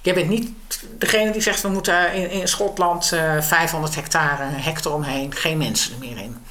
[0.00, 0.50] Jij bent niet
[0.98, 5.58] degene die zegt we moeten in, in Schotland eh 500 hectare een hek eromheen, geen
[5.58, 6.44] mensen er meer in.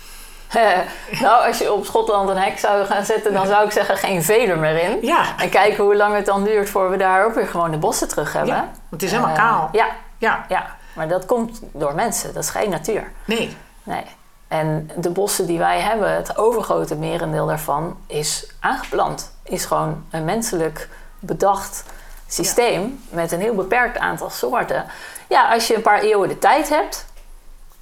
[1.22, 4.24] nou, als je op Schotland een hek zou gaan zetten, dan zou ik zeggen geen
[4.24, 4.98] veder meer in.
[5.02, 7.78] Ja, En kijken hoe lang het dan duurt voor we daar ook weer gewoon de
[7.78, 8.56] bossen terug hebben.
[8.56, 9.70] ja het is helemaal Eh, kaal.
[9.72, 12.34] Ja, Ja, ja, maar dat komt door mensen.
[12.34, 13.12] Dat is geen natuur.
[13.26, 13.58] nee.
[13.84, 14.04] Nee.
[14.48, 19.32] En de bossen die wij hebben, het overgrote merendeel daarvan, is aangeplant.
[19.44, 21.84] Is gewoon een menselijk bedacht
[22.28, 24.86] systeem met een heel beperkt aantal soorten.
[25.30, 27.06] Ja, als je een paar eeuwen de tijd hebt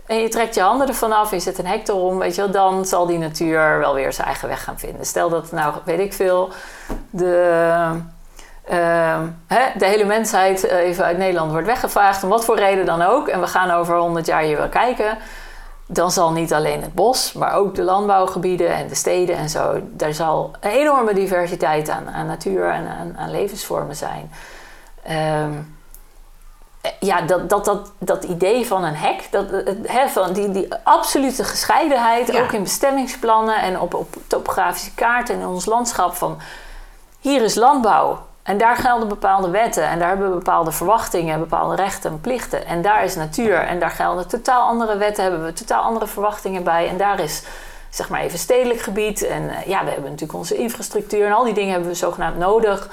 [0.06, 2.42] en je trekt je handen ervan af en je zet een hek erom, weet je
[2.42, 5.06] wel, dan zal die natuur wel weer zijn eigen weg gaan vinden.
[5.06, 6.50] Stel dat, nou, weet ik veel,
[7.10, 8.02] de,
[8.64, 12.86] eh, hè, de hele mensheid eh, even uit Nederland wordt weggevaagd, om wat voor reden
[12.86, 15.18] dan ook, en we gaan over 100 jaar hier wel kijken
[15.88, 19.82] dan zal niet alleen het bos, maar ook de landbouwgebieden en de steden en zo,
[19.84, 24.32] daar zal een enorme diversiteit aan, aan natuur en aan, aan levensvormen zijn.
[25.04, 25.52] Ehm,
[27.00, 30.68] ja, dat, dat, dat, dat idee van een hek, dat, het, hè, van die, die
[30.84, 32.44] absolute gescheidenheid, Ja.
[32.44, 36.40] ook in bestemmingsplannen en op, op topografische kaarten in ons landschap, van
[37.20, 38.20] hier is landbouw.
[38.44, 42.66] En daar gelden bepaalde wetten en daar hebben we bepaalde verwachtingen, bepaalde rechten en plichten.
[42.66, 46.64] En daar is natuur en daar gelden totaal andere wetten, hebben we totaal andere verwachtingen
[46.64, 46.88] bij.
[46.88, 47.44] En daar is
[47.90, 51.44] zeg maar even stedelijk gebied en eh, ja, we hebben natuurlijk onze infrastructuur en al
[51.44, 52.90] die dingen hebben we zogenaamd nodig.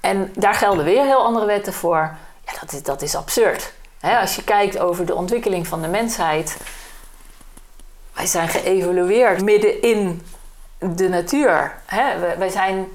[0.00, 2.16] En daar gelden weer heel andere wetten voor.
[2.46, 3.72] Ja, dat is, dat is absurd.
[4.20, 6.56] Als je kijkt over de ontwikkeling van de mensheid.
[8.14, 10.26] Wij zijn geëvolueerd midden in
[10.78, 11.74] de natuur.
[11.90, 12.88] Wij, wij zijn...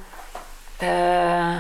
[0.78, 1.56] eh,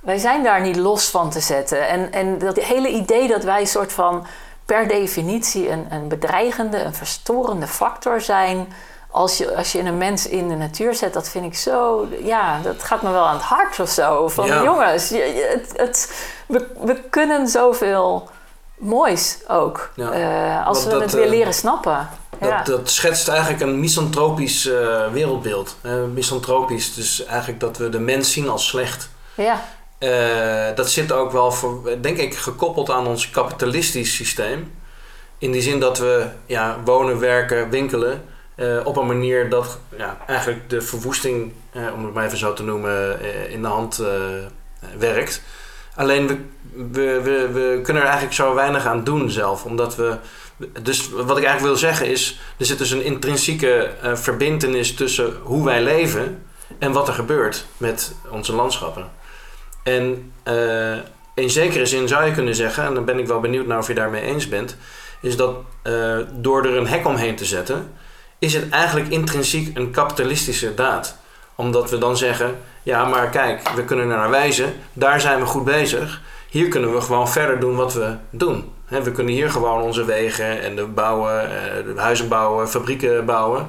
[0.00, 1.88] wij zijn daar niet los van te zetten.
[1.88, 4.26] En, en dat hele idee dat wij een soort van
[4.64, 8.72] per definitie een, een bedreigende, een verstorende factor zijn.
[9.10, 12.06] Als je, als je een mens in de natuur zet, dat vind ik zo.
[12.22, 14.28] Ja, dat gaat me wel aan het hart of zo.
[14.28, 14.62] Van Ja.
[14.62, 16.12] jongens, je, je- het, het,
[16.46, 18.28] we, we kunnen zoveel
[18.76, 19.90] moois ook.
[19.94, 22.08] Ja, eh, als want we dat, het weer eh, leren snappen.
[22.40, 22.62] Dat, Ja.
[22.62, 25.76] dat schetst eigenlijk een misantropisch eh, wereldbeeld.
[25.80, 29.08] Eh, misantropisch, dus eigenlijk dat we de mens zien als slecht.
[29.34, 29.64] Ja,
[29.98, 34.72] Eh, dat zit ook wel, voor, denk ik, gekoppeld aan ons kapitalistisch systeem.
[35.38, 38.24] In die zin dat we ja, wonen, werken, winkelen
[38.84, 41.52] op een manier dat ja, eigenlijk de verwoesting,
[41.94, 43.20] om het maar even zo te noemen,
[43.50, 44.02] in de hand
[44.98, 45.42] werkt.
[45.94, 46.36] Alleen we,
[46.92, 50.16] we, we, we kunnen er eigenlijk zo weinig aan doen zelf, omdat we.
[50.82, 55.36] Dus wat ik eigenlijk wil zeggen is, er zit dus een intrinsieke eh verbindenis tussen
[55.42, 56.42] hoe wij leven
[56.78, 59.10] en wat er gebeurt met onze landschappen.
[59.82, 60.96] En eh,
[61.34, 63.88] in zekere zin zou je kunnen zeggen, en dan ben ik wel benieuwd naar of
[63.88, 64.76] je daarmee eens bent,
[65.20, 67.92] is dat eh, door er een hek omheen te zetten,
[68.38, 71.16] is het eigenlijk intrinsiek een kapitalistische daad.
[71.54, 75.46] Omdat we dan zeggen, ja maar kijk, we kunnen er naar wijzen, daar zijn we
[75.46, 76.20] goed bezig.
[76.48, 78.72] Hier kunnen we gewoon verder doen wat we doen.
[78.86, 83.24] Hè, we kunnen hier gewoon onze wegen en de bouwen, eh, de huizen bouwen, fabrieken
[83.24, 83.68] bouwen.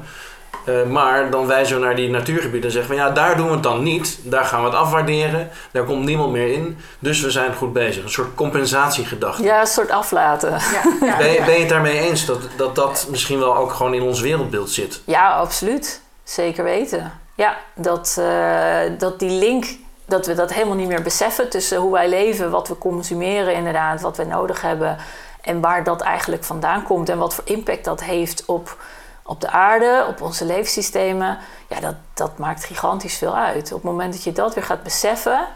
[0.65, 3.53] Eh, maar dan wijzen we naar die natuurgebieden en zeggen we ja, daar doen we
[3.53, 4.19] het dan niet.
[4.23, 5.49] Daar gaan we het afwaarderen.
[5.71, 6.77] Daar komt niemand meer in.
[6.99, 8.03] Dus we zijn goed bezig.
[8.03, 9.43] Een soort compensatiegedachte.
[9.43, 10.49] ja een soort aflaten.
[10.49, 11.45] Ja, ja, Ben, je, ja.
[11.45, 14.69] ben je het daarmee eens dat, dat dat misschien wel ook gewoon in ons wereldbeeld
[14.69, 15.01] zit?
[15.06, 16.01] Ja, absoluut.
[16.23, 17.12] Zeker weten.
[17.36, 19.65] Ja, dat, eh, dat die link,
[20.07, 24.01] dat we dat helemaal niet meer beseffen tussen hoe wij leven, wat we consumeren inderdaad,
[24.01, 24.97] wat we nodig hebben
[25.41, 28.77] en waar dat eigenlijk vandaan komt en wat voor impact dat heeft op,
[29.23, 31.37] op de aarde, op onze leefsystemen.
[31.67, 33.65] Ja, dat, dat maakt gigantisch veel uit.
[33.65, 35.47] Op het moment dat je dat weer gaat beseffen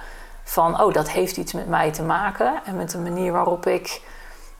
[0.43, 4.01] van, oh, dat heeft iets met mij te maken en met de manier waarop ik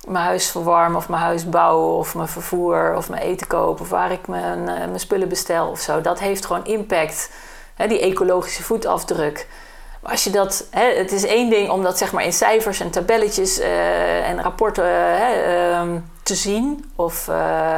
[0.08, 3.90] mijn huis verwarm of mijn huis bouw of mijn vervoer of mijn eten koop of
[3.90, 6.02] waar ik mijn, eh, mijn spullen bestel of zo.
[6.02, 7.30] Dat heeft gewoon impact,
[7.88, 9.48] die ecologische voetafdruk.
[10.04, 12.90] Als je dat, hè, het is één ding om dat zeg maar in cijfers en
[12.90, 17.78] tabelletjes eh, en rapporten eh, ehm, te zien of eh,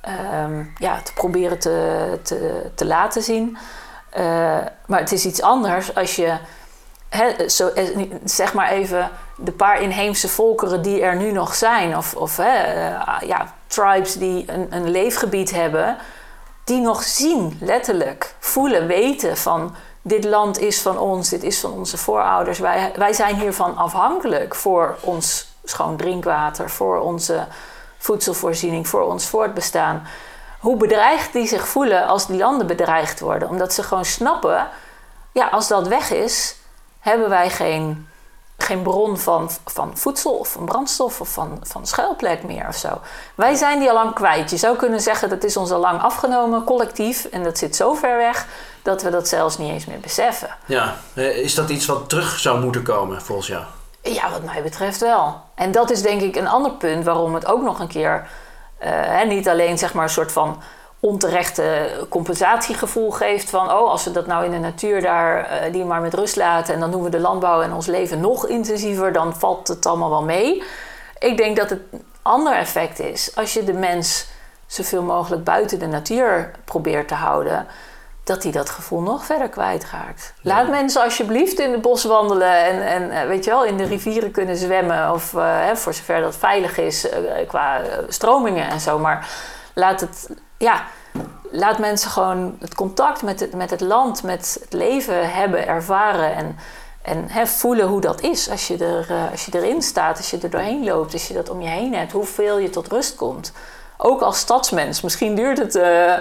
[0.00, 3.58] ehm, ja, te proberen te, te, te laten zien.
[4.10, 6.36] Eh, maar het is iets anders als je
[7.08, 7.70] hè, zo,
[8.24, 12.88] zeg maar even de paar inheemse volkeren die er nu nog zijn, of, of hè,
[13.20, 15.96] ja, tribes die een, een leefgebied hebben,
[16.64, 19.74] die nog zien, letterlijk, voelen, weten van
[20.08, 22.58] dit land is van ons, dit is van onze voorouders.
[22.58, 27.46] Wij, wij zijn hiervan afhankelijk voor ons schoon drinkwater, voor onze
[27.98, 30.06] voedselvoorziening, voor ons voortbestaan.
[30.60, 34.68] Hoe bedreigd die zich voelen als die landen bedreigd worden, omdat ze gewoon snappen,
[35.32, 36.56] ja, als dat weg is,
[37.00, 38.07] hebben wij geen,
[38.58, 43.00] geen bron van, van voedsel of van brandstof of van, van schuilplek meer of zo.
[43.34, 44.50] Wij zijn die al lang kwijt.
[44.50, 47.24] Je zou kunnen zeggen dat is ons al lang afgenomen, collectief.
[47.24, 48.46] En dat zit zo ver weg
[48.82, 50.48] dat we dat zelfs niet eens meer beseffen.
[50.66, 53.64] Ja, eh, is dat iets wat terug zou moeten komen volgens jou?
[54.02, 55.40] Ja, wat mij betreft wel.
[55.54, 58.28] En dat is denk ik een ander punt waarom het ook nog een keer...
[58.78, 60.62] eh, niet alleen zeg maar een soort van
[61.00, 63.70] onterechte compensatiegevoel geeft van...
[63.70, 66.74] oh, als we dat nou in de natuur daar eh, die maar met rust laten...
[66.74, 69.12] en dan doen we de landbouw en ons leven nog intensiever...
[69.12, 70.62] dan valt het allemaal wel mee.
[71.18, 74.26] Ik denk dat het een ander effect is als je de mens
[74.66, 77.66] zoveel mogelijk buiten de natuur probeert te houden...
[78.24, 80.34] dat hij dat gevoel nog verder kwijtraakt.
[80.42, 83.84] Laat mensen alsjeblieft in het bos wandelen en, en eh, weet je wel, in de
[83.84, 85.12] rivieren kunnen zwemmen.
[85.12, 87.08] Of eh, hè, voor zover dat veilig is
[87.46, 88.98] qua stromingen en zo.
[88.98, 89.28] Maar
[89.74, 90.86] laat het, ja,
[91.50, 96.34] laat mensen gewoon het contact met het, met het land, met het leven hebben, ervaren.
[96.34, 96.56] En,
[97.02, 100.30] en hè, voelen hoe dat is als je, er, eh, als je erin staat, als
[100.30, 103.16] je er doorheen loopt, als je dat om je heen hebt, hoeveel je tot rust
[103.16, 103.52] komt.
[103.96, 105.00] Ook als stadsmens.
[105.00, 106.14] Misschien duurt het eh,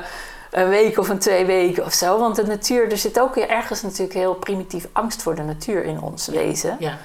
[0.52, 2.20] een week of een twee weken of zo.
[2.20, 6.02] Want de natuur, er zit ook ergens natuurlijk heel primitief angst voor de natuur in
[6.02, 6.76] ons wezen.
[6.80, 6.98] Ja,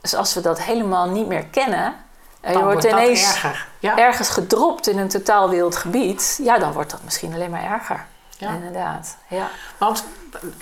[0.00, 1.94] Dus als we dat helemaal niet meer kennen.
[2.40, 3.66] En je wordt ineens erger.
[3.78, 3.96] Ja.
[3.98, 6.38] ergens gedropt in een totaal wild gebied.
[6.42, 8.06] Ja, dan wordt dat misschien alleen maar erger.
[8.38, 8.50] Ja.
[8.50, 9.16] Inderdaad.
[9.28, 10.04] Ja, Want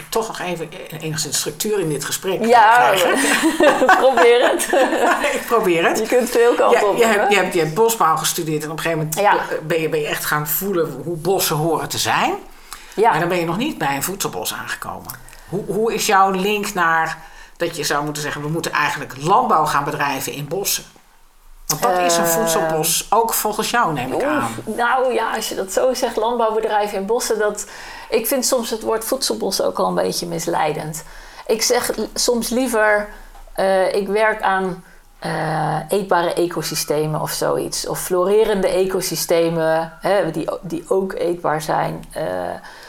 [0.09, 0.69] toch nog even
[1.01, 2.93] enigszins structuur in dit gesprek ja
[4.01, 4.69] probeer het.
[5.37, 5.99] ik probeer het.
[5.99, 6.97] Je kunt veel kanten Ja, op.
[6.97, 9.59] je, hebt, je, hebt, je hebt bosbouw gestudeerd en op een gegeven moment Ja.
[9.63, 12.31] ben, je, ben je echt gaan voelen hoe bossen horen te zijn.
[12.95, 13.19] Maar ja.
[13.19, 15.13] dan ben je nog niet bij een voedselbos aangekomen.
[15.49, 17.19] Hoe, hoe is jouw link naar
[17.57, 20.85] dat je zou moeten zeggen, we moeten eigenlijk landbouw gaan bedrijven in bossen?
[21.67, 23.07] Want wat is een Eh, voedselbos?
[23.11, 24.49] Ook volgens jou neem ik aan.
[24.65, 27.67] Nou ja, als je dat zo zegt, landbouwbedrijven in bossen, dat,
[28.09, 31.05] ik vind soms het woord voedselbos ook al een beetje misleidend.
[31.47, 33.09] Ik zeg soms liever,
[33.53, 34.85] eh, ik werk aan
[35.19, 37.87] eh, eetbare ecosystemen of zoiets.
[37.87, 42.05] Of florerende ecosystemen hè, die, die ook eetbaar zijn.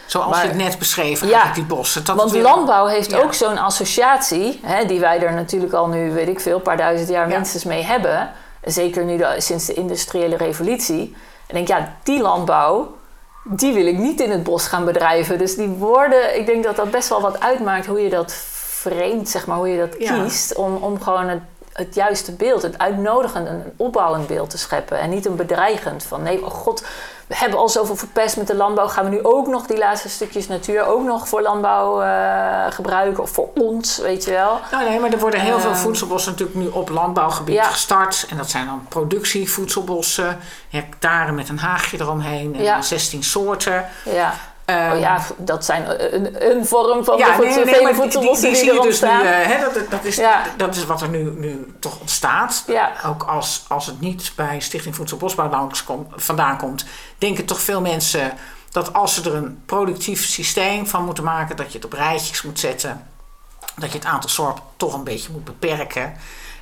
[0.06, 2.04] Zoals maar- je het net beschreef, Ja, die bossen.
[2.06, 3.18] Dat want weer- landbouw heeft Ja.
[3.20, 6.78] ook zo'n associatie, hè, die wij er natuurlijk al nu, weet ik veel, een paar
[6.78, 7.36] duizend jaar Ja.
[7.36, 8.32] minstens mee hebben.
[8.64, 11.16] Zeker nu de- sinds de industriële revolutie.
[11.48, 12.96] En ik denk, ja, die landbouw,
[13.44, 15.38] die wil ik niet in het bos gaan bedrijven.
[15.38, 19.30] Dus die woorden, ik denk dat dat best wel wat uitmaakt hoe je dat vreemd,
[19.30, 20.24] zeg maar, hoe je dat Ja.
[20.24, 20.56] kiest.
[20.56, 21.42] Om, om gewoon het,
[21.74, 25.00] het juiste beeld, het uitnodigend, een opbouwend beeld te scheppen.
[25.00, 26.84] En niet een bedreigend van, nee, oh god,
[27.28, 28.88] we hebben al zoveel verpest met de landbouw.
[28.88, 33.24] Gaan we nu ook nog die laatste stukjes natuur ook nog voor landbouw eh, gebruiken?
[33.24, 34.60] Of voor ons, weet je wel?
[34.72, 35.80] Nou nee, maar er worden heel veel Ehm.
[35.80, 37.64] voedselbossen natuurlijk nu op landbouwgebied Ja.
[37.64, 38.26] gestart.
[38.30, 40.38] En dat zijn dan productievoedselbossen,
[40.70, 42.74] hectare met een haagje eromheen en Ja.
[42.74, 43.86] dan 16 soorten.
[44.06, 44.34] Ja.
[44.70, 48.10] Oh ja, dat zijn een, een vorm van de ja, nee, voedsel, nee, vele maar
[48.10, 50.42] die, die, dus nu, eh, hè, dat, dat, is, Ja.
[50.58, 52.64] dat is wat er nu, nu toch ontstaat.
[52.68, 52.92] Ja.
[53.06, 56.86] Ook als, als het niet bij Stichting Voedselbosbouw kom- vandaan komt,
[57.18, 58.34] denken toch veel mensen
[58.72, 62.42] dat als ze er een productief systeem van moeten maken, dat je het op rijtjes
[62.42, 63.08] moet zetten,
[63.76, 66.14] dat je het aantal soorten toch een beetje moet beperken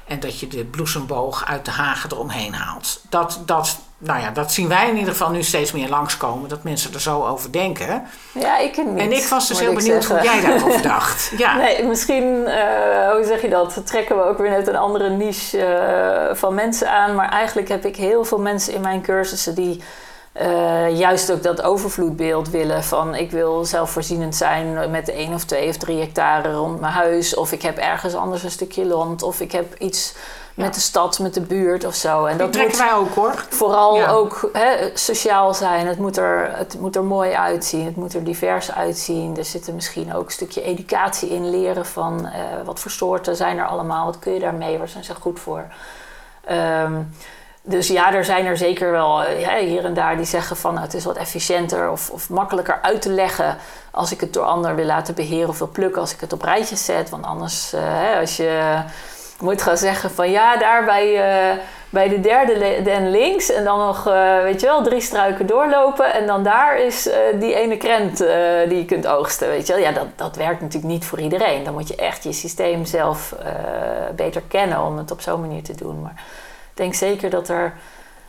[0.08, 3.01] en dat je de bloesemboog uit de hagen eromheen haalt.
[3.10, 6.64] Dat, dat, nou ja, dat zien wij in ieder geval nu steeds meer langskomen, dat
[6.64, 8.04] mensen er zo over denken.
[8.32, 9.00] Ja, ik niet.
[9.00, 11.32] en ik was dus heel benieuwd hoe jij daarover dacht.
[11.38, 11.58] Ja.
[11.58, 13.82] Nee, misschien, eh, hoe zeg je dat?
[13.86, 17.16] Trekken we ook weer net een andere niche eh, van mensen aan.
[17.16, 19.84] Maar eigenlijk heb ik heel veel mensen in mijn cursussen die
[20.32, 22.84] eh, juist ook dat overvloedbeeld willen.
[22.84, 27.36] Van ik wil zelfvoorzienend zijn met één of twee of drie hectare rond mijn huis.
[27.36, 29.24] Of ik heb ergens anders een stukje land.
[29.24, 30.14] Of ik heb iets
[30.56, 32.26] met de stad, met de buurt of zo.
[32.26, 33.45] En Dat trekken wij ook hoor.
[33.49, 35.88] Vooral ook hè, sociaal zijn.
[35.88, 37.86] Het moet, er, het moet er mooi uitzien.
[37.86, 39.38] Het moet er divers uitzien.
[39.38, 41.49] Er zit er misschien ook een stukje educatie in.
[41.49, 44.06] Leren van eh, wat voor soorten zijn er allemaal.
[44.06, 44.78] Wat kun je daarmee?
[44.78, 45.64] Waar zijn ze goed voor?
[46.45, 46.93] Ehm,
[47.62, 50.86] dus ja, er zijn er zeker wel hè, hier en daar die zeggen van nou,
[50.86, 53.58] het is wat efficiënter of, of makkelijker uit te leggen
[53.91, 56.41] als ik het door anderen wil laten beheren of wil plukken als ik het op
[56.41, 57.10] rijtjes zet.
[57.10, 58.84] Want anders, eh, hè, als je
[59.39, 61.57] moet gaan zeggen van ja, daar bij, eh,
[61.89, 66.13] bij de derde den links en dan nog, eh, weet je wel, drie struiken doorlopen
[66.13, 68.17] en dan daar is eh, die ene krent
[68.67, 69.81] die je kunt oogsten, weet je wel.
[69.81, 71.63] Ja, dat, dat werkt natuurlijk niet voor iedereen.
[71.63, 73.36] Dan moet je echt je systeem zelf
[74.15, 76.01] beter kennen om het op zo'n manier te doen.
[76.01, 76.23] Maar
[76.71, 77.73] ik denk zeker dat er,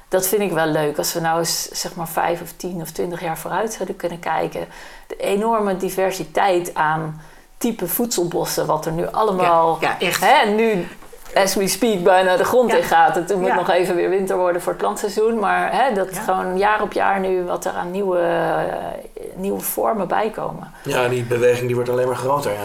[0.09, 2.91] dat vind ik wel leuk, als we nou eens zeg maar vijf of tien of
[2.91, 4.67] twintig jaar vooruit zouden kunnen kijken.
[5.07, 7.21] De enorme diversiteit aan
[7.59, 9.79] type voedselbossen, wat er nu allemaal...
[9.81, 10.21] Ja, ja, echt.
[10.21, 10.89] Hè, en nu,
[11.35, 12.77] as we speak, bijna de grond Ja.
[12.77, 13.15] in gaat.
[13.15, 13.55] Het moet Ja.
[13.55, 15.39] nog even weer winter worden voor het plantseizoen.
[15.39, 16.21] Maar hè, dat Ja.
[16.21, 20.73] gewoon jaar op jaar nu wat er aan nieuwe, eh, nieuwe vormen bijkomen.
[20.83, 22.53] Ja, die beweging die wordt alleen maar groter.
[22.53, 22.59] Ja.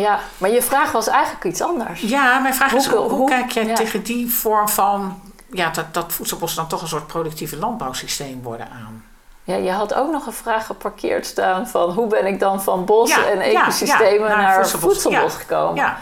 [0.00, 2.00] Ja, maar je vraag was eigenlijk iets anders.
[2.00, 3.74] Ja, mijn vraag is, Hoe- hoe, hoe- kijk jij ja.
[3.74, 5.20] tegen die vorm van...
[5.50, 9.04] Ja, dat, dat voedselbossen dan toch een soort productieve landbouwsysteem worden aan?
[9.44, 12.84] Ja, je had ook nog een vraag geparkeerd staan van hoe ben ik dan van
[12.84, 14.90] bos Ja, en ecosystemen ja, naar naar, voedselbos.
[15.02, 15.38] voedselbos Ja.
[15.38, 15.74] gekomen.
[15.74, 15.98] Ja,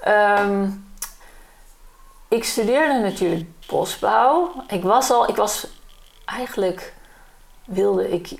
[0.00, 0.68] Ehm,
[2.28, 4.50] ik studeerde natuurlijk bosbouw.
[4.68, 5.66] Ik was al, ik was
[6.24, 6.92] eigenlijk
[7.64, 8.32] wilde ik,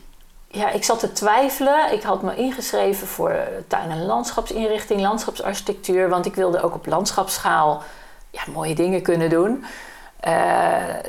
[0.48, 1.92] ja, ik zat te twijfelen.
[1.92, 3.36] Ik had me ingeschreven voor
[3.68, 7.82] tuin- en landschapsinrichting, landschapsarchitectuur, want ik wilde ook op landschapsschaal
[8.30, 9.64] ja, mooie dingen kunnen doen.
[10.20, 10.32] Eh,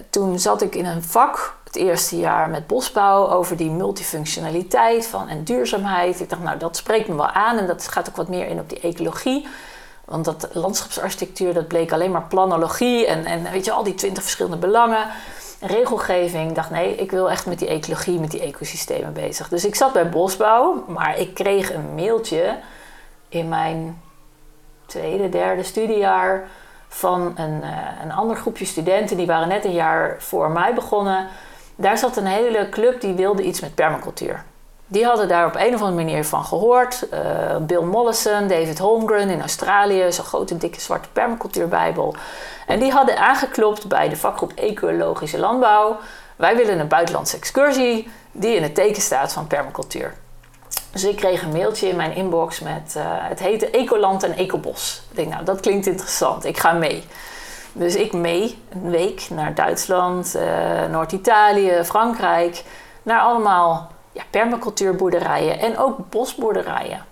[0.09, 5.27] toen zat ik in een vak het eerste jaar met bosbouw over die multifunctionaliteit van,
[5.27, 6.19] en duurzaamheid.
[6.19, 8.59] Ik dacht, nou, dat spreekt me wel aan en dat gaat ook wat meer in
[8.59, 9.47] op die ecologie.
[10.05, 14.23] Want dat landschapsarchitectuur, dat bleek alleen maar planologie en, en weet je, al die twintig
[14.23, 15.07] verschillende belangen.
[15.59, 19.49] En regelgeving, ik dacht nee, ik wil echt met die ecologie, met die ecosystemen bezig.
[19.49, 22.57] Dus ik zat bij bosbouw, maar ik kreeg een mailtje
[23.29, 24.01] in mijn
[24.85, 26.47] tweede, derde studiejaar
[26.87, 27.69] van een, eh,
[28.03, 29.17] een ander groepje studenten.
[29.17, 31.27] Die waren net een jaar voor mij begonnen.
[31.83, 34.43] Daar zat een hele club die wilde iets met permacultuur.
[34.87, 37.09] Die hadden daar op een of andere manier van gehoord.
[37.09, 37.19] Eh,
[37.57, 42.15] Bill Mollison, David Holmgren in Australië, zo'n grote dikke zwarte permacultuurbijbel.
[42.67, 45.97] En die hadden aangeklopt bij de vakgroep Ecologische Landbouw.
[46.35, 50.13] Wij willen een buitenlandse excursie die in het teken staat van permacultuur.
[50.91, 55.03] Dus ik kreeg een mailtje in mijn inbox met, eh, het heette Ecoland en Ecobos.
[55.09, 57.03] Ik denk, nou, dat klinkt interessant, ik ga mee.
[57.73, 62.63] Dus ik mee, een week naar Duitsland, eh, Noord-Italië, Frankrijk.
[63.03, 67.05] Naar allemaal ja, permacultuurboerderijen en ook bosboerderijen.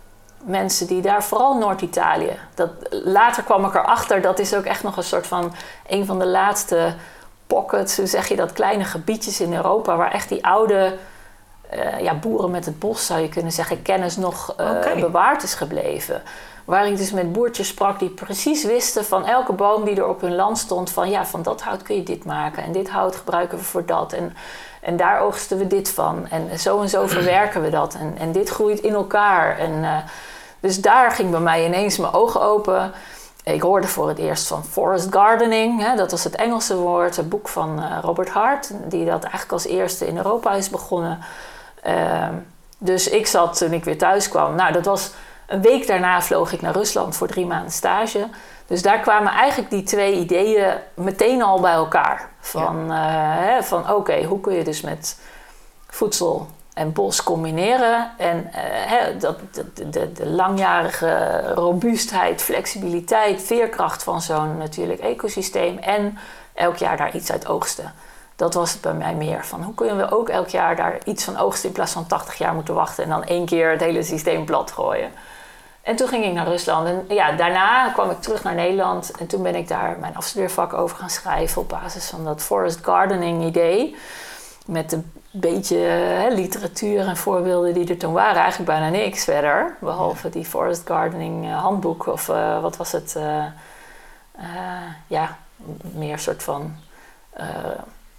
[0.43, 2.39] Mensen die daar, vooral Noord-Italië.
[2.53, 5.53] Dat, later kwam ik erachter, dat is ook echt nog een soort van...
[5.87, 6.93] een van de laatste
[7.47, 9.95] pockets, hoe zeg je dat, kleine gebiedjes in Europa...
[9.95, 10.97] waar echt die oude
[11.69, 15.53] eh, ja, boeren met het bos, zou je kunnen zeggen, kennis nog eh, bewaard is
[15.53, 16.21] gebleven.
[16.71, 20.21] Waar ik dus met boertjes sprak die precies wisten van elke boom die er op
[20.21, 23.15] hun land stond: van ja, van dat hout kun je dit maken en dit hout
[23.15, 24.13] gebruiken we voor dat.
[24.13, 24.35] En,
[24.81, 26.27] en daar oogsten we dit van.
[26.29, 27.93] En zo en zo verwerken we dat.
[27.93, 29.57] En, en dit groeit in elkaar.
[29.57, 29.97] En, eh,
[30.59, 32.91] dus daar ging bij mij ineens mijn ogen open.
[33.43, 35.81] ik hoorde voor het eerst van forest gardening.
[35.81, 37.15] Hè, dat was het Engelse woord.
[37.15, 38.71] Het boek van eh, Robert Hart.
[38.87, 41.19] Die dat eigenlijk als eerste in Europa is begonnen.
[41.81, 42.33] Ehm,
[42.77, 44.55] dus ik zat toen ik weer thuis kwam.
[44.55, 45.11] Nou, dat was
[45.47, 48.27] een week daarna vloog ik naar Rusland voor drie maanden stage.
[48.67, 52.29] Dus daar kwamen eigenlijk die twee ideeën meteen al bij elkaar.
[52.39, 52.97] Van, eh,
[53.37, 55.19] hè, van oké, hoe kun je dus met
[55.87, 58.11] voedsel en bos combineren.
[58.17, 65.77] En eh, hè, dat, de, de, de, langjarige robuustheid, flexibiliteit, veerkracht van zo'n natuurlijk ecosysteem.
[65.77, 66.17] En
[66.53, 67.93] elk jaar daar iets uit oogsten.
[68.41, 69.45] Dat was het bij mij meer.
[69.45, 72.37] Van hoe kunnen we ook elk jaar daar iets van oogsten in plaats van 80
[72.37, 75.11] jaar moeten wachten en dan één keer het hele systeem plat gooien.
[75.81, 76.87] En toen ging ik naar Rusland.
[76.87, 79.11] En ja, daarna kwam ik terug naar Nederland.
[79.11, 82.79] En toen ben ik daar mijn afstudeervak over gaan schrijven op basis van dat forest
[82.83, 83.95] gardening idee.
[84.65, 88.41] Met een beetje hè, literatuur en voorbeelden die er toen waren.
[88.41, 89.77] Eigenlijk bijna niks verder.
[89.79, 93.15] Behalve die forest gardening uh, handboek of uh, wat was het?
[93.17, 93.45] Uh,
[95.07, 95.37] ja,
[95.93, 96.75] meer soort van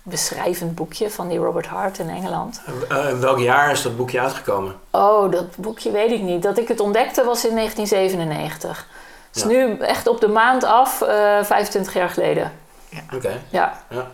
[0.02, 2.62] beschrijvend boekje van die Robert Hart in Engeland.
[2.88, 4.74] in welk jaar is dat boekje uitgekomen?
[4.90, 6.42] Oh, dat boekje weet ik niet.
[6.42, 8.86] Dat ik het ontdekte was in 1997.
[9.30, 9.48] Dus ja.
[9.48, 10.96] nu echt op de maand af,
[11.42, 12.52] 25 jaar geleden.
[12.88, 13.00] Ja.
[13.14, 13.40] Oké.
[13.50, 13.82] Ja.
[13.88, 14.10] ja.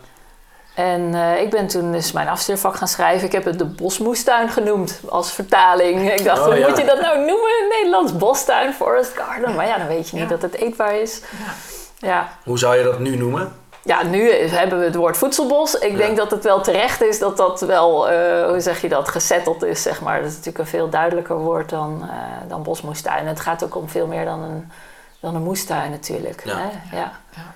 [0.74, 3.26] En uh, ik ben toen dus mijn afstudeervak gaan schrijven.
[3.26, 6.12] Ik heb het de bosmoestuin genoemd als vertaling.
[6.12, 6.68] Ik dacht, Oh, hoe ja.
[6.68, 7.68] moet je dat nou noemen?
[7.70, 9.54] Nederlands bostuin, forest garden.
[9.54, 11.20] Maar ja, dan weet je niet dat het eetbaar is.
[11.98, 12.28] Ja.
[12.44, 13.52] Hoe zou je dat nu noemen?
[13.88, 15.74] Ja, nu hebben we het woord voedselbos.
[15.74, 15.96] Ik Ja.
[15.96, 19.62] denk dat het wel terecht is dat dat wel, eh, hoe zeg je dat, gesetteld
[19.64, 20.16] is, zeg maar.
[20.18, 23.26] Dat is natuurlijk een veel duidelijker woord dan, eh, dan bosmoestuin.
[23.26, 24.70] Het gaat ook om veel meer dan een,
[25.20, 26.42] dan een moestuin natuurlijk.
[26.44, 26.56] Ja.
[26.58, 26.96] Hè?
[26.96, 27.12] Ja.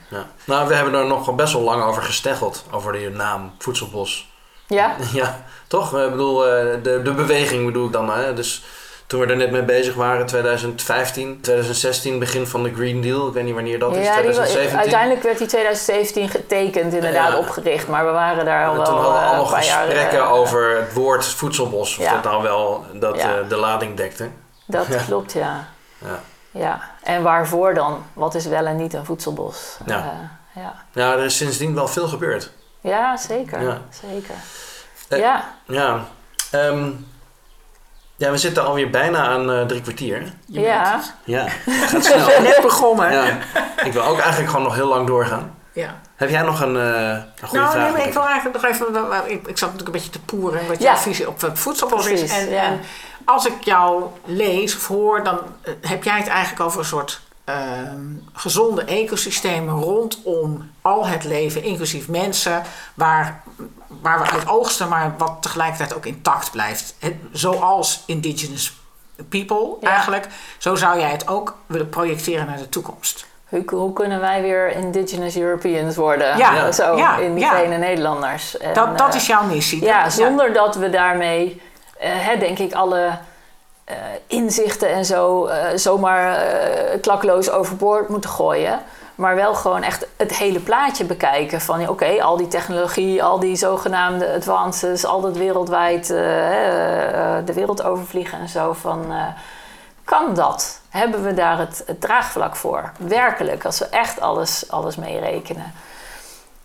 [0.08, 0.26] Ja.
[0.44, 4.30] Nou, we hebben er nog best wel lang over gesteggeld, over die naam Voedselbos.
[4.66, 4.94] ja?
[5.12, 5.96] Ja, toch?
[5.98, 8.10] Ik bedoel, eh, de, de beweging bedoel ik dan.
[8.10, 8.34] Hè?
[8.34, 8.64] Dus
[9.12, 13.26] toen we er net mee bezig waren, 2015, 2016, begin van de Green Deal.
[13.28, 14.78] Ik weet niet wanneer dat is, Ja, die, wa- 2017.
[14.78, 17.38] uiteindelijk werd die 2017 getekend, inderdaad, Ja.
[17.38, 17.88] opgericht.
[17.88, 20.76] Maar we waren daar al En wel toen hadden we eh, allemaal gesprekken eh, over
[20.76, 21.98] het woord voedselbos.
[21.98, 22.12] Of Ja.
[22.12, 24.28] dat nou wel dat, eh, de lading dekte.
[24.66, 25.68] Dat klopt, ja.
[25.98, 26.20] Ja.
[26.50, 26.80] ja.
[27.02, 28.04] En waarvoor dan?
[28.12, 29.76] Wat is wel en niet een voedselbos?
[29.86, 30.30] Ja.
[30.54, 30.74] Ja.
[30.92, 32.50] ja, er is sindsdien wel veel gebeurd.
[32.80, 33.62] ja, zeker.
[33.62, 33.78] Ja.
[34.08, 34.34] zeker.
[35.08, 35.44] Ja.
[35.66, 36.04] Ja,
[36.50, 36.90] ehm,
[38.22, 40.32] ja we zitten alweer bijna aan eh, drie kwartier.
[40.46, 40.80] Je Ja.
[40.82, 41.14] merkt het.
[41.24, 41.46] Ja,
[41.88, 42.40] gaat snel.
[42.42, 43.12] Net begonnen.
[43.12, 43.24] ja.
[43.84, 45.54] Ik wil ook eigenlijk gewoon nog heel lang doorgaan.
[45.72, 46.00] Ja.
[46.16, 47.74] Heb jij nog een, eh, een goede Nou, vraag?
[47.84, 48.86] nee, maar ik wil eigenlijk nog even.
[49.30, 50.92] Ik, ik zat natuurlijk een beetje te poeren wat Ja.
[50.92, 52.30] jouw visie op het voedselbos is.
[52.32, 52.62] En, ja.
[52.62, 52.80] en
[53.24, 57.20] als ik jou lees of hoor, dan eh, heb jij het eigenlijk over een soort
[57.44, 58.00] ehm,
[58.32, 62.62] gezonde ecosystemen rondom al het leven, inclusief mensen,
[62.94, 63.42] waar,
[64.00, 66.94] waar we uit oogsten, maar wat tegelijkertijd ook intact blijft.
[67.32, 68.72] Zoals indigenous
[69.28, 69.88] people Ja.
[69.88, 70.26] eigenlijk.
[70.58, 73.26] Zo zou jij het ook willen projecteren naar de toekomst.
[73.48, 76.36] Hoe, hoe kunnen wij weer indigenous Europeans worden?
[76.36, 78.58] Ja, Zo, ja, indigene Nederlanders.
[78.58, 79.84] En, Dat, dat eh, is jouw missie.
[79.84, 81.62] Ja, Dat- zonder dat we daarmee,
[81.98, 83.18] eh, hè, denk ik, alle
[83.84, 86.38] eh, inzichten en zo zomaar
[87.00, 88.80] klakloos overboord moeten gooien.
[89.14, 91.60] Maar wel gewoon echt het hele plaatje bekijken.
[91.60, 97.46] Van oké, al die technologie, al die zogenaamde advances, al dat wereldwijd eh, eh, eh,
[97.46, 98.72] de wereld overvliegen en zo.
[98.72, 99.12] Van,
[100.04, 100.80] kan dat?
[100.88, 102.92] Hebben we daar het, het draagvlak voor?
[102.98, 105.72] Werkelijk, als we echt alles, alles meerekenen.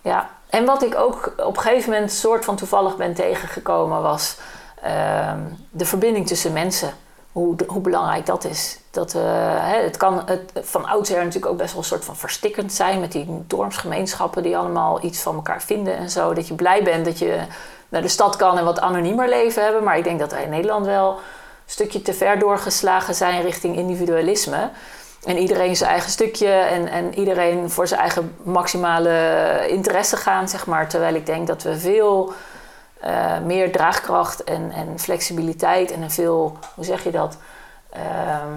[0.02, 4.36] Ja, en wat ik ook op een gegeven moment soort van toevallig ben tegengekomen was
[4.82, 5.40] ehm,
[5.70, 6.92] de verbinding tussen mensen.
[7.38, 8.78] Hoe, hoe belangrijk dat is.
[8.90, 9.22] Dat, eh,
[9.56, 13.00] hè, het kan het, van oudsher natuurlijk ook best wel een soort van verstikkend zijn
[13.00, 16.34] met die dorpsgemeenschappen die allemaal iets van elkaar vinden en zo.
[16.34, 17.40] Dat je blij bent dat je
[17.88, 19.84] naar de stad kan en wat anoniemer leven hebben.
[19.84, 21.16] Maar ik denk dat wij in Nederland wel een
[21.66, 24.70] stukje te ver doorgeslagen zijn richting individualisme.
[25.24, 30.66] En iedereen zijn eigen stukje en, en iedereen voor zijn eigen maximale interesse gaan, zeg
[30.66, 30.88] maar.
[30.88, 32.32] Terwijl ik denk dat we veel
[33.00, 37.36] eh, meer draagkracht en, en flexibiliteit en een veel, hoe zeg je dat,
[37.92, 38.52] Ehm,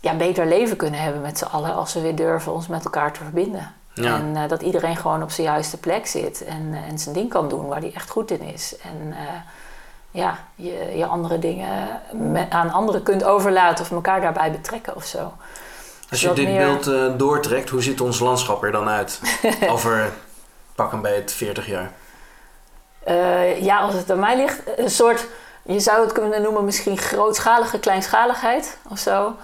[0.00, 3.12] ja, beter leven kunnen hebben met z'n allen als we weer durven ons met elkaar
[3.12, 3.72] te verbinden.
[3.94, 4.14] Ja.
[4.18, 7.30] En eh, dat iedereen gewoon op zijn juiste plek zit en, eh, en zijn ding
[7.30, 8.76] kan doen waar hij echt goed in is.
[8.82, 9.14] En
[10.10, 15.04] ja, je, je andere dingen me- aan anderen kunt overlaten of elkaar daarbij betrekken of
[15.04, 15.32] zo.
[16.10, 19.20] Als je wat dit meer- beeld doortrekt, hoe ziet ons landschap er dan uit?
[19.70, 20.12] Over
[20.74, 21.92] pak een beet 40 jaar.
[23.06, 25.26] Eh, ja, als het aan mij ligt, een soort,
[25.62, 29.34] je zou het kunnen noemen misschien grootschalige kleinschaligheid of zo.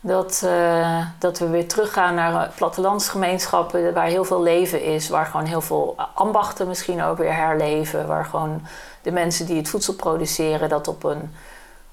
[0.00, 5.26] Dat, eh, dat we weer teruggaan naar eh, plattelandsgemeenschappen waar heel veel leven is, waar
[5.26, 8.66] gewoon heel veel ambachten misschien ook weer herleven, waar gewoon
[9.02, 11.34] de mensen die het voedsel produceren dat op een,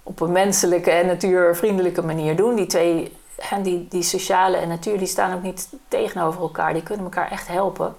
[0.04, 2.56] op een menselijke en natuurvriendelijke manier doen.
[2.56, 3.18] Die twee
[3.62, 6.74] die, die sociale en natuur die staan ook niet tegenover elkaar.
[6.74, 7.96] Die kunnen elkaar echt helpen.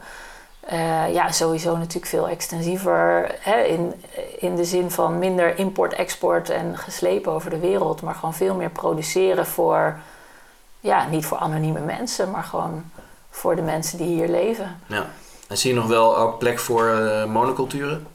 [0.73, 3.35] Uh, ja, sowieso natuurlijk veel extensiever.
[3.41, 3.95] Hè, in,
[4.39, 8.03] in de zin van minder import-export en geslepen over de wereld.
[8.03, 9.99] Maar gewoon veel meer produceren voor,
[10.81, 12.85] ja, niet voor anonieme mensen, maar gewoon
[13.31, 14.81] voor de mensen die hier leven.
[14.87, 15.07] Ja.
[15.49, 18.07] En zie je nog wel ook plek voor uh, monoculturen?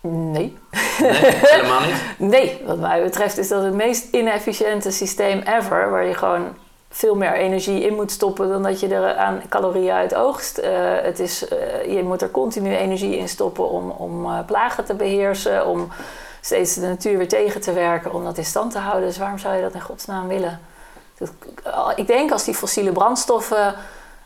[0.00, 0.56] Nee.
[1.00, 1.10] Nee,
[1.54, 2.02] helemaal niet?
[2.18, 5.90] nee, wat mij betreft is dat het meest inefficiënte systeem ever.
[5.90, 6.56] Waar je gewoon
[6.90, 10.58] veel meer energie in moet stoppen dan dat je er aan calorieën uit oogst.
[10.58, 10.66] Uh,
[11.02, 14.94] het is, uh, je moet er continu energie in stoppen om, om uh, plagen te
[14.94, 15.88] beheersen, om
[16.40, 19.08] steeds de natuur weer tegen te werken, om dat in stand te houden.
[19.08, 20.60] Dus waarom zou je dat in godsnaam willen?
[21.94, 23.74] Ik denk als die fossiele brandstoffen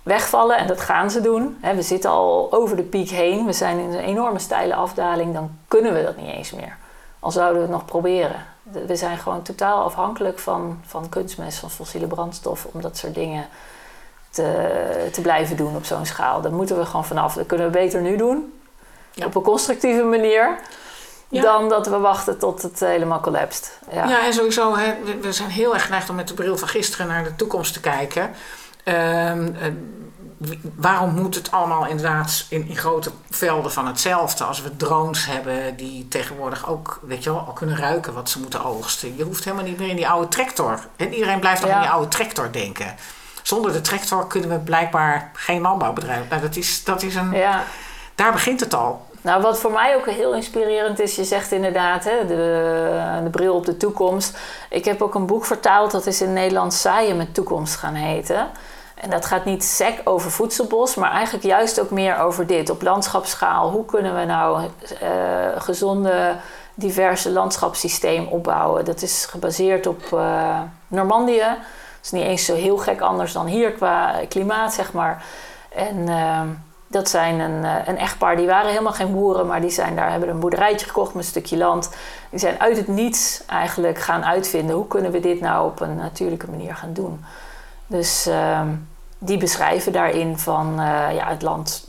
[0.03, 1.59] wegvallen, en dat gaan ze doen.
[1.61, 5.35] Hè, we zitten al over de piek heen, we zijn in een enorme steile afdaling,
[5.35, 6.77] dan kunnen we dat niet eens meer.
[7.21, 8.54] Al zouden we het nog proberen.
[8.87, 13.49] We zijn gewoon totaal afhankelijk van, van kunstmest, van fossiele brandstof, om dat soort dingen
[14.31, 16.41] te, te blijven doen op zo'n schaal.
[16.41, 17.35] Daar moeten we gewoon vanaf.
[17.35, 18.53] Dat kunnen we beter nu doen,
[19.13, 19.27] ja.
[19.27, 20.59] op een constructieve manier.
[21.29, 21.43] Ja.
[21.43, 23.79] Dan dat we wachten tot het helemaal collapst.
[23.91, 26.69] Ja, ja en sowieso, hè, we zijn heel erg geneigd om met de bril van
[26.69, 28.31] gisteren naar de toekomst te kijken.
[28.85, 29.33] Uh,
[30.75, 34.45] waarom moet het allemaal inderdaad in, in, grote velden van hetzelfde?
[34.45, 38.41] Als we drones hebben die tegenwoordig ook, weet je wel, al kunnen ruiken wat ze
[38.41, 39.17] moeten oogsten.
[39.17, 40.87] Je hoeft helemaal niet meer in die oude tractor.
[40.97, 41.77] En iedereen blijft nog ja.
[41.77, 42.95] in die oude tractor denken.
[43.43, 46.29] Zonder de tractor kunnen we blijkbaar geen landbouwbedrijf.
[46.29, 47.33] Nou, dat is, dat is een.
[47.33, 47.65] Ja.
[48.15, 49.07] Daar begint het al.
[49.25, 53.55] Nou, wat voor mij ook heel inspirerend is, je zegt inderdaad hè, de, de bril
[53.55, 54.39] op de toekomst.
[54.71, 58.49] Ik heb ook een boek vertaald, dat is in Nederland Saaien met Toekomst gaan heten.
[58.95, 62.71] En dat gaat niet sec over voedselbos, maar eigenlijk juist ook meer over dit.
[62.71, 64.69] Op landschapsschaal, hoe kunnen we nou uh,
[65.57, 66.37] gezonde,
[66.75, 68.85] diverse landschapssysteem opbouwen?
[68.85, 71.39] Dat is gebaseerd op uh, Normandië.
[71.39, 75.25] Dat is niet eens zo heel gek anders dan hier qua klimaat, zeg maar.
[75.69, 76.41] En uh,
[76.87, 80.29] dat zijn een, een, echtpaar, die waren helemaal geen boeren, maar die zijn daar, hebben
[80.29, 81.91] een boerderijtje gekocht met een stukje land.
[82.31, 85.97] Die zijn uit het niets eigenlijk gaan uitvinden, hoe kunnen we dit nou op een
[85.97, 87.25] natuurlijke manier gaan doen?
[87.87, 88.69] Dus ehm,
[89.19, 91.89] die beschrijven daarin van uh, ja, het land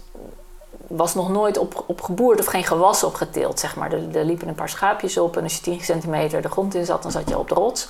[0.87, 3.91] was nog nooit op, op geboerd of geen gewas opgeteeld, zeg maar.
[3.91, 6.85] Er, er, liepen een paar schaapjes op en als je 10 centimeter de grond in
[6.85, 7.87] zat, dan zat je op de rots.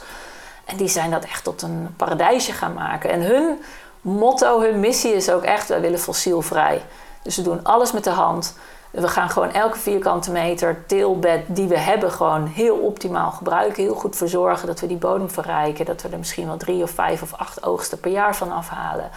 [0.66, 3.10] En die zijn dat echt tot een paradijsje gaan maken.
[3.10, 3.60] En hun
[4.02, 6.82] motto, hun missie is ook echt, wij willen fossielvrij.
[7.22, 8.56] Dus we doen alles met de hand.
[8.96, 13.84] We gaan gewoon elke vierkante meter teelbed die we hebben gewoon heel optimaal gebruiken.
[13.84, 15.86] Heel goed verzorgen dat we die bodem verrijken.
[15.86, 19.10] Dat we er misschien wel drie of vijf of acht oogsten per jaar van afhalen.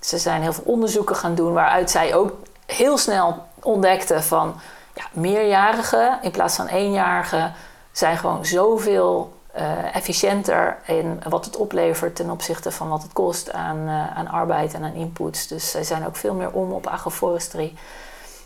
[0.00, 2.32] Ze zijn heel veel onderzoeken gaan doen waaruit zij ook
[2.66, 4.54] heel snel ontdekten van
[4.94, 7.54] ja, meerjarigen in plaats van eenjarigen
[7.92, 13.52] zijn gewoon zoveel uh, efficiënter in wat het oplevert ten opzichte van wat het kost
[13.52, 15.46] aan, uh, aan arbeid en aan inputs.
[15.46, 17.74] Dus zij zijn ook veel meer om op agroforestry.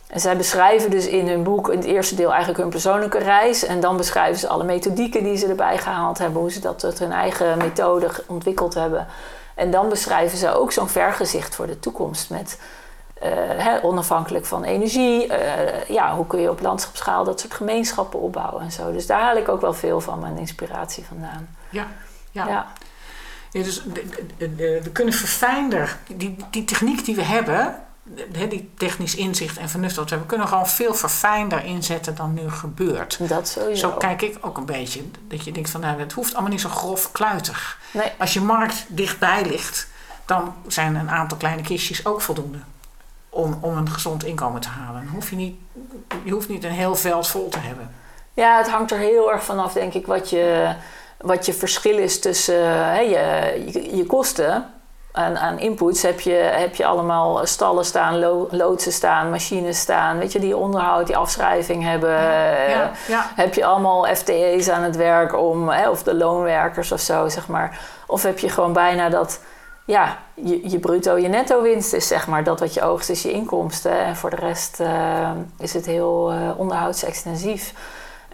[0.07, 3.65] En zij beschrijven dus in hun boek, in het eerste deel, eigenlijk hun persoonlijke reis.
[3.65, 6.99] En dan beschrijven ze alle methodieken die ze erbij gehaald hebben, hoe ze dat tot
[6.99, 9.07] hun eigen methode ontwikkeld hebben.
[9.55, 12.61] En dan beschrijven ze ook zo'n vergezicht voor de toekomst met
[13.23, 15.27] uh, hè, onafhankelijk van energie.
[15.27, 18.93] Uh, ja, hoe kun je op landschapsschaal dat soort gemeenschappen opbouwen en zo.
[18.93, 21.49] Dus daar haal ik ook wel veel van mijn inspiratie vandaan.
[21.71, 21.87] Ja,
[22.31, 22.47] ja.
[22.47, 22.67] ja.
[23.53, 23.83] ja dus
[24.47, 27.86] we kunnen verfijnder, die, die techniek die we hebben,
[28.49, 32.51] die technisch inzicht en vernuft dat we hebben, kunnen gewoon veel verfijnder inzetten dan nu
[32.51, 33.19] gebeurt.
[33.29, 33.91] Dat sowieso.
[33.91, 35.03] Zo kijk ik ook een beetje.
[35.29, 37.79] Dat je denkt van nou, het hoeft allemaal niet zo grof kluitig.
[37.91, 38.13] Nee.
[38.19, 39.89] Als je markt dichtbij ligt,
[40.25, 42.59] dan zijn een aantal kleine kistjes ook voldoende.
[43.29, 45.05] Om, om een gezond inkomen te halen.
[45.05, 45.57] Dan hoef je, niet,
[46.23, 47.91] je hoeft niet een heel veld vol te hebben.
[48.35, 50.75] Ja, het hangt er heel erg vanaf, denk ik, wat je,
[51.19, 54.75] wat je verschil is tussen uh, je, je, je kosten
[55.17, 60.19] aan, aan inputs heb je, heb je allemaal stallen staan, lo, loodsen staan, machines staan,
[60.19, 62.21] weet je, die onderhoud, die afschrijving hebben.
[62.69, 63.31] Ja, ja.
[63.35, 67.49] Heb je allemaal FTE's aan het werk om, hè, of de loonwerkers of zo, zeg
[67.49, 67.79] maar.
[68.07, 69.41] Of heb je gewoon bijna dat,
[69.85, 73.23] ja, je, je bruto, je netto winst is zeg maar dat wat je oogst is
[73.23, 74.05] je inkomsten.
[74.05, 77.73] En voor de rest uh, is het heel uh, onderhoudsextensief.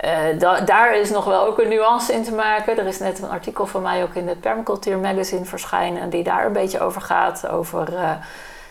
[0.05, 2.78] Uh, da daar is nog wel ook een nuance in te maken.
[2.78, 6.11] Er is net een artikel van mij ook in het Permacultuur Magazine verschijnen...
[6.11, 7.49] die daar een beetje over gaat.
[7.49, 8.11] Over uh,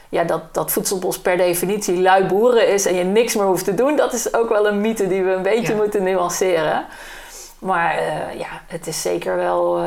[0.10, 2.86] ja, dat, dat voedselbos per definitie lui boeren is...
[2.86, 3.96] en je niks meer hoeft te doen.
[3.96, 5.80] Dat is ook wel een mythe die we een beetje ja.
[5.80, 6.86] moeten nuanceren.
[7.60, 9.82] Maar uh, ja, het is zeker wel...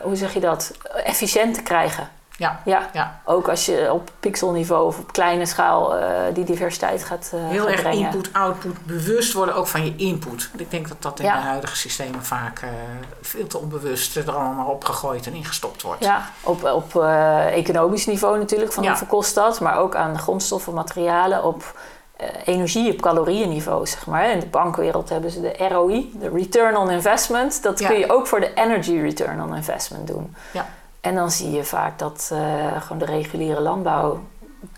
[0.00, 0.72] hoe zeg je dat?
[1.04, 2.08] Efficiënt te krijgen.
[2.42, 3.20] Ja, Ja, ja.
[3.24, 7.66] ook als je op pixelniveau of op kleine schaal eh, die diversiteit gaat, eh, Heel
[7.66, 10.50] gaat erg input-output, bewust worden ook van je input.
[10.56, 11.34] Ik denk dat dat in Ja.
[11.36, 12.68] de huidige systemen vaak eh,
[13.20, 16.04] veel te onbewust er allemaal opgegooid en ingestopt wordt.
[16.04, 16.96] Ja, op, op
[17.52, 18.88] economisch niveau natuurlijk, van Ja.
[18.88, 19.60] hoeveel kost dat.
[19.60, 21.78] Maar ook aan grondstoffen, materialen, op
[22.44, 24.30] energie, op calorieënniveau, zeg maar.
[24.30, 27.62] In de bankwereld hebben ze de ROI, de Return on Investment.
[27.62, 27.88] Dat Ja.
[27.88, 30.34] kun je ook voor de Energy Return on Investment doen.
[30.52, 30.66] Ja.
[31.02, 34.22] En dan zie je vaak dat eh, gewoon de reguliere landbouw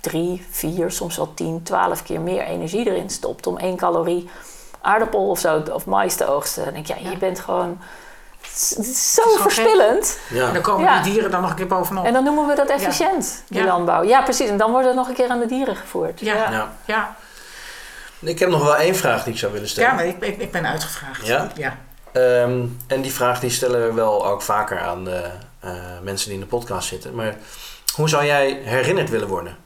[0.00, 4.28] drie, vier, soms wel tien, twaalf keer meer energie erin stopt om één calorie
[4.80, 6.64] aardappel of zo of mais te oogsten.
[6.64, 7.10] Dan denk je, ja, Ja.
[7.10, 7.78] je bent gewoon
[8.40, 10.18] het is zo verspillend.
[10.30, 10.46] Ja.
[10.46, 11.02] En dan komen Ja.
[11.02, 12.04] die dieren dan nog een keer bovenop.
[12.04, 13.66] En dan noemen we dat efficiënt, die Ja.
[13.66, 14.02] landbouw.
[14.02, 14.48] Ja, precies.
[14.48, 16.20] En dan wordt het nog een keer aan de dieren gevoerd.
[16.20, 16.50] Ja.
[16.50, 16.72] Ja.
[16.84, 17.16] Ja,
[18.18, 19.90] Ik heb nog wel één vraag die ik zou willen stellen.
[19.90, 21.26] ja maar ik, ik, ik ben uitgevraagd.
[21.26, 21.48] Ja?
[21.54, 21.76] ja.
[22.12, 25.30] Ehm, en die vraag die stellen we wel ook vaker aan de eh,
[26.02, 27.14] mensen die in de podcast zitten.
[27.14, 27.36] Maar
[27.94, 29.56] hoe zou jij herinnerd willen worden?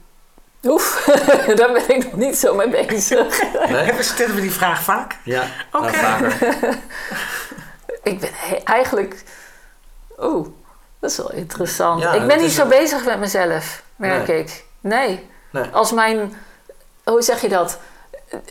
[0.63, 1.03] Oef,
[1.55, 3.41] daar ben ik nog niet zo mee bezig.
[3.69, 3.93] Nee?
[3.97, 5.17] We stellen we die vraag vaak.
[5.23, 5.91] Ja, Oké.
[6.01, 6.57] nou, vaker.
[8.03, 8.29] ik ben
[8.63, 9.23] eigenlijk...
[10.19, 10.47] Oeh,
[10.99, 12.01] dat is wel interessant.
[12.01, 14.39] Ja, ik ben niet zo een- bezig met mezelf, merk Nee.
[14.39, 14.65] ik.
[14.81, 15.27] Nee.
[15.51, 15.63] Nee.
[15.71, 16.33] Als mijn...
[17.03, 17.79] Hoe zeg je dat?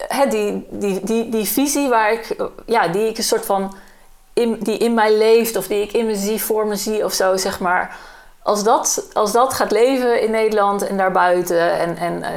[0.09, 2.37] Hè, die, die, die, die visie waar ik...
[2.67, 3.77] Ja, die ik een soort van...
[4.39, 7.13] In, die in mij leeft of die ik in me zie, voor me zie of
[7.13, 7.97] zo, zeg maar.
[8.43, 11.79] Als dat, als dat gaat leven in Nederland en daarbuiten...
[11.79, 12.33] en, en eh,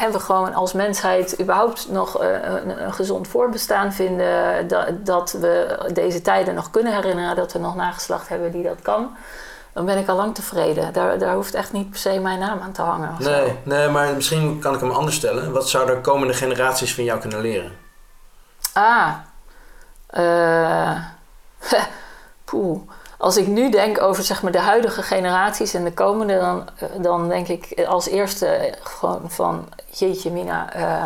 [0.00, 4.68] hebben we gewoon als mensheid überhaupt nog eh, een, een gezond voortbestaan vinden...
[4.68, 7.36] Dat, dat we deze tijden nog kunnen herinneren...
[7.36, 9.16] dat we nog nageslacht hebben die dat kan...
[9.72, 10.92] dan ben ik al lang tevreden.
[10.92, 13.22] Daar, daar hoeft echt niet per se mijn naam aan te hangen.
[13.22, 13.30] zo.
[13.30, 15.52] Nee, nee, maar misschien kan ik hem anders stellen.
[15.52, 17.72] Wat zouden komende generaties van jou kunnen leren?
[18.72, 19.08] Ah.
[20.14, 20.96] Eh.
[23.18, 26.88] Als ik nu denk over zeg maar, de huidige generaties en de komende, dan, eh,
[26.98, 31.04] dan denk ik als eerste gewoon van: Jeetje, Mina, eh,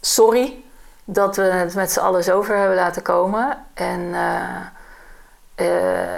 [0.00, 0.62] sorry
[1.04, 3.58] dat we het met z'n allen zover hebben laten komen.
[3.74, 4.14] En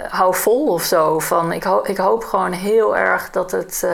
[0.09, 1.19] hou vol of zo.
[1.19, 3.87] Van, ik, ik hoop gewoon heel erg dat het.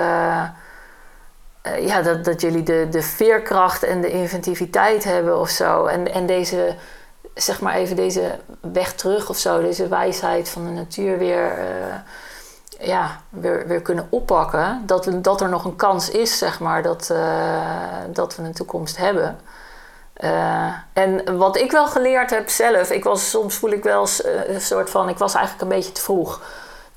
[1.79, 5.85] ja, dat, dat jullie de, de veerkracht en de inventiviteit hebben of zo.
[5.85, 6.75] En, en deze,
[7.33, 11.95] zeg maar even deze weg terug of zo, deze wijsheid van de natuur weer, eh,
[12.87, 14.83] ja, weer, weer kunnen oppakken.
[14.85, 18.97] Dat, dat er nog een kans is, zeg maar, dat, eh, dat we een toekomst
[18.97, 19.39] hebben.
[20.13, 24.07] Eh, en wat ik wel geleerd heb zelf, ik was, soms voel ik wel
[24.47, 26.41] een soort van, ik was eigenlijk een beetje te vroeg.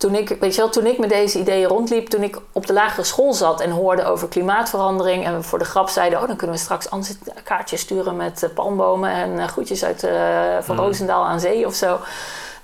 [0.07, 2.72] Toen ik, weet je wel, toen ik met deze ideeën rondliep, toen ik op de
[2.72, 6.36] lagere school zat en hoorde over klimaatverandering en we voor de grap zeiden, oh dan
[6.36, 10.12] kunnen we straks anders een kaartje sturen met eh, palmbomen en eh, groetjes uit eh,
[10.61, 10.84] van Mhm.
[10.84, 11.98] Roosendaal aan zee of zo.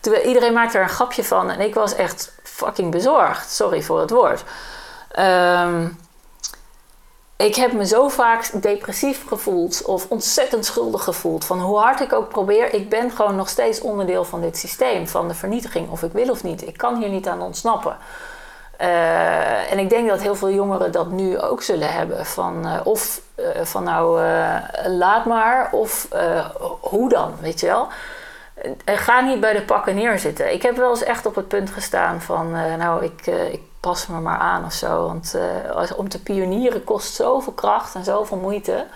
[0.00, 3.50] Toen, iedereen maakte er een grapje van en ik was echt fucking bezorgd.
[3.50, 4.44] Sorry voor het woord.
[5.10, 5.86] Ehm,
[7.44, 11.44] ik heb me zo vaak depressief gevoeld of ontzettend schuldig gevoeld.
[11.44, 15.08] Van hoe hard ik ook probeer, ik ben gewoon nog steeds onderdeel van dit systeem,
[15.08, 16.66] van de vernietiging, of ik wil of niet.
[16.66, 17.96] Ik kan hier niet aan ontsnappen.
[18.82, 22.26] Eh, en ik denk dat heel veel jongeren dat nu ook zullen hebben.
[22.26, 24.20] Van, eh, of eh, van nou,
[24.86, 26.08] laat maar, of
[26.80, 27.88] hoe dan, weet je wel.
[28.84, 30.52] Ga niet bij de pakken neerzitten.
[30.52, 34.20] Ik heb wel eens echt op het punt gestaan van, nou, ik, ik pas me
[34.20, 35.06] maar aan of zo.
[35.06, 38.86] Want eh, om te pionieren kost zoveel kracht en zoveel moeite.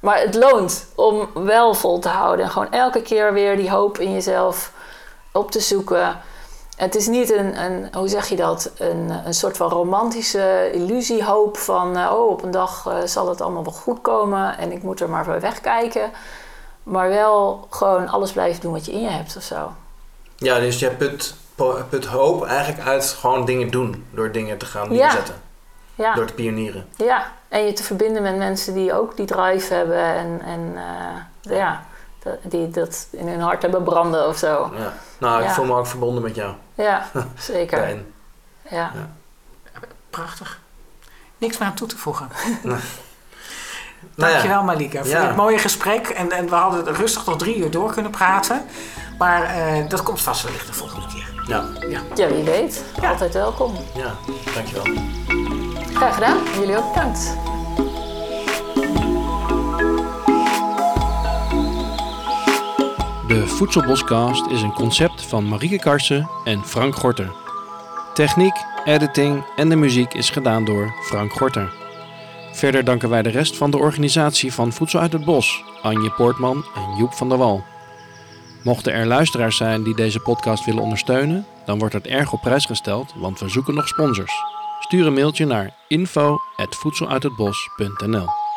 [0.00, 2.44] Maar het loont om wel vol te houden.
[2.44, 4.72] En gewoon elke keer weer die hoop in jezelf
[5.32, 6.20] op te zoeken.
[6.76, 11.56] Het is niet een, een hoe zeg je dat, een, een soort van romantische illusiehoop
[11.56, 11.96] van...
[11.96, 15.00] eh, oh, op een dag eh, zal het allemaal wel goed komen en ik moet
[15.00, 16.10] er maar bij wegkijken.
[16.82, 19.72] Maar wel gewoon alles blijven doen wat je in je hebt of zo.
[20.36, 21.34] Ja, dus je put,
[21.88, 24.06] put hoop eigenlijk uit gewoon dingen doen.
[24.10, 25.02] Door dingen te gaan Ja.
[25.04, 25.34] neerzetten.
[25.94, 26.14] Ja.
[26.14, 26.86] Door te pionieren.
[26.96, 31.56] Ja, en je te verbinden met mensen die ook die drive hebben en, en eh,
[31.56, 31.84] ja,
[32.22, 34.72] dat- die dat in hun hart hebben branden of zo.
[34.76, 34.92] Ja.
[35.18, 35.54] Nou, ik Ja.
[35.54, 36.54] voel me ook verbonden met jou.
[36.74, 37.06] Ja,
[37.38, 37.78] zeker.
[37.78, 38.12] Daarin.
[38.70, 38.92] Ja.
[40.10, 40.58] Prachtig.
[41.38, 42.28] Niks meer aan toe te voegen.
[44.14, 44.62] Nou Dankjewel ja.
[44.64, 45.26] Malika voor Ja.
[45.26, 46.08] dit mooie gesprek.
[46.08, 48.64] En, en we hadden rustig nog drie uur door kunnen praten.
[49.18, 51.37] Maar eh, dat komt vast wellicht de volgende keer.
[51.48, 51.64] Ja.
[51.88, 52.00] Ja.
[52.14, 52.84] ja, wie weet.
[53.00, 53.10] Ja.
[53.10, 53.74] Altijd welkom.
[53.94, 54.14] ja,
[54.54, 54.84] dankjewel.
[55.94, 56.36] Graag gedaan.
[56.58, 57.36] Jullie ook bedankt.
[63.26, 67.32] De Voedselboscast is een concept van Marieke Karsen en Frank Gorter.
[68.14, 71.72] Techniek, editing en de muziek is gedaan door Frank Gorter.
[72.52, 76.64] Verder danken wij de rest van de organisatie van Voedsel uit het Bos, Anje Poortman
[76.74, 77.64] en Joep van der Wal.
[78.62, 82.64] Mochten er luisteraars zijn die deze podcast willen ondersteunen, dan wordt het erg op prijs
[82.64, 84.32] gesteld, want we zoeken nog sponsors.
[84.80, 88.47] Stuur een mailtje naar info.voedseluithetbos.nl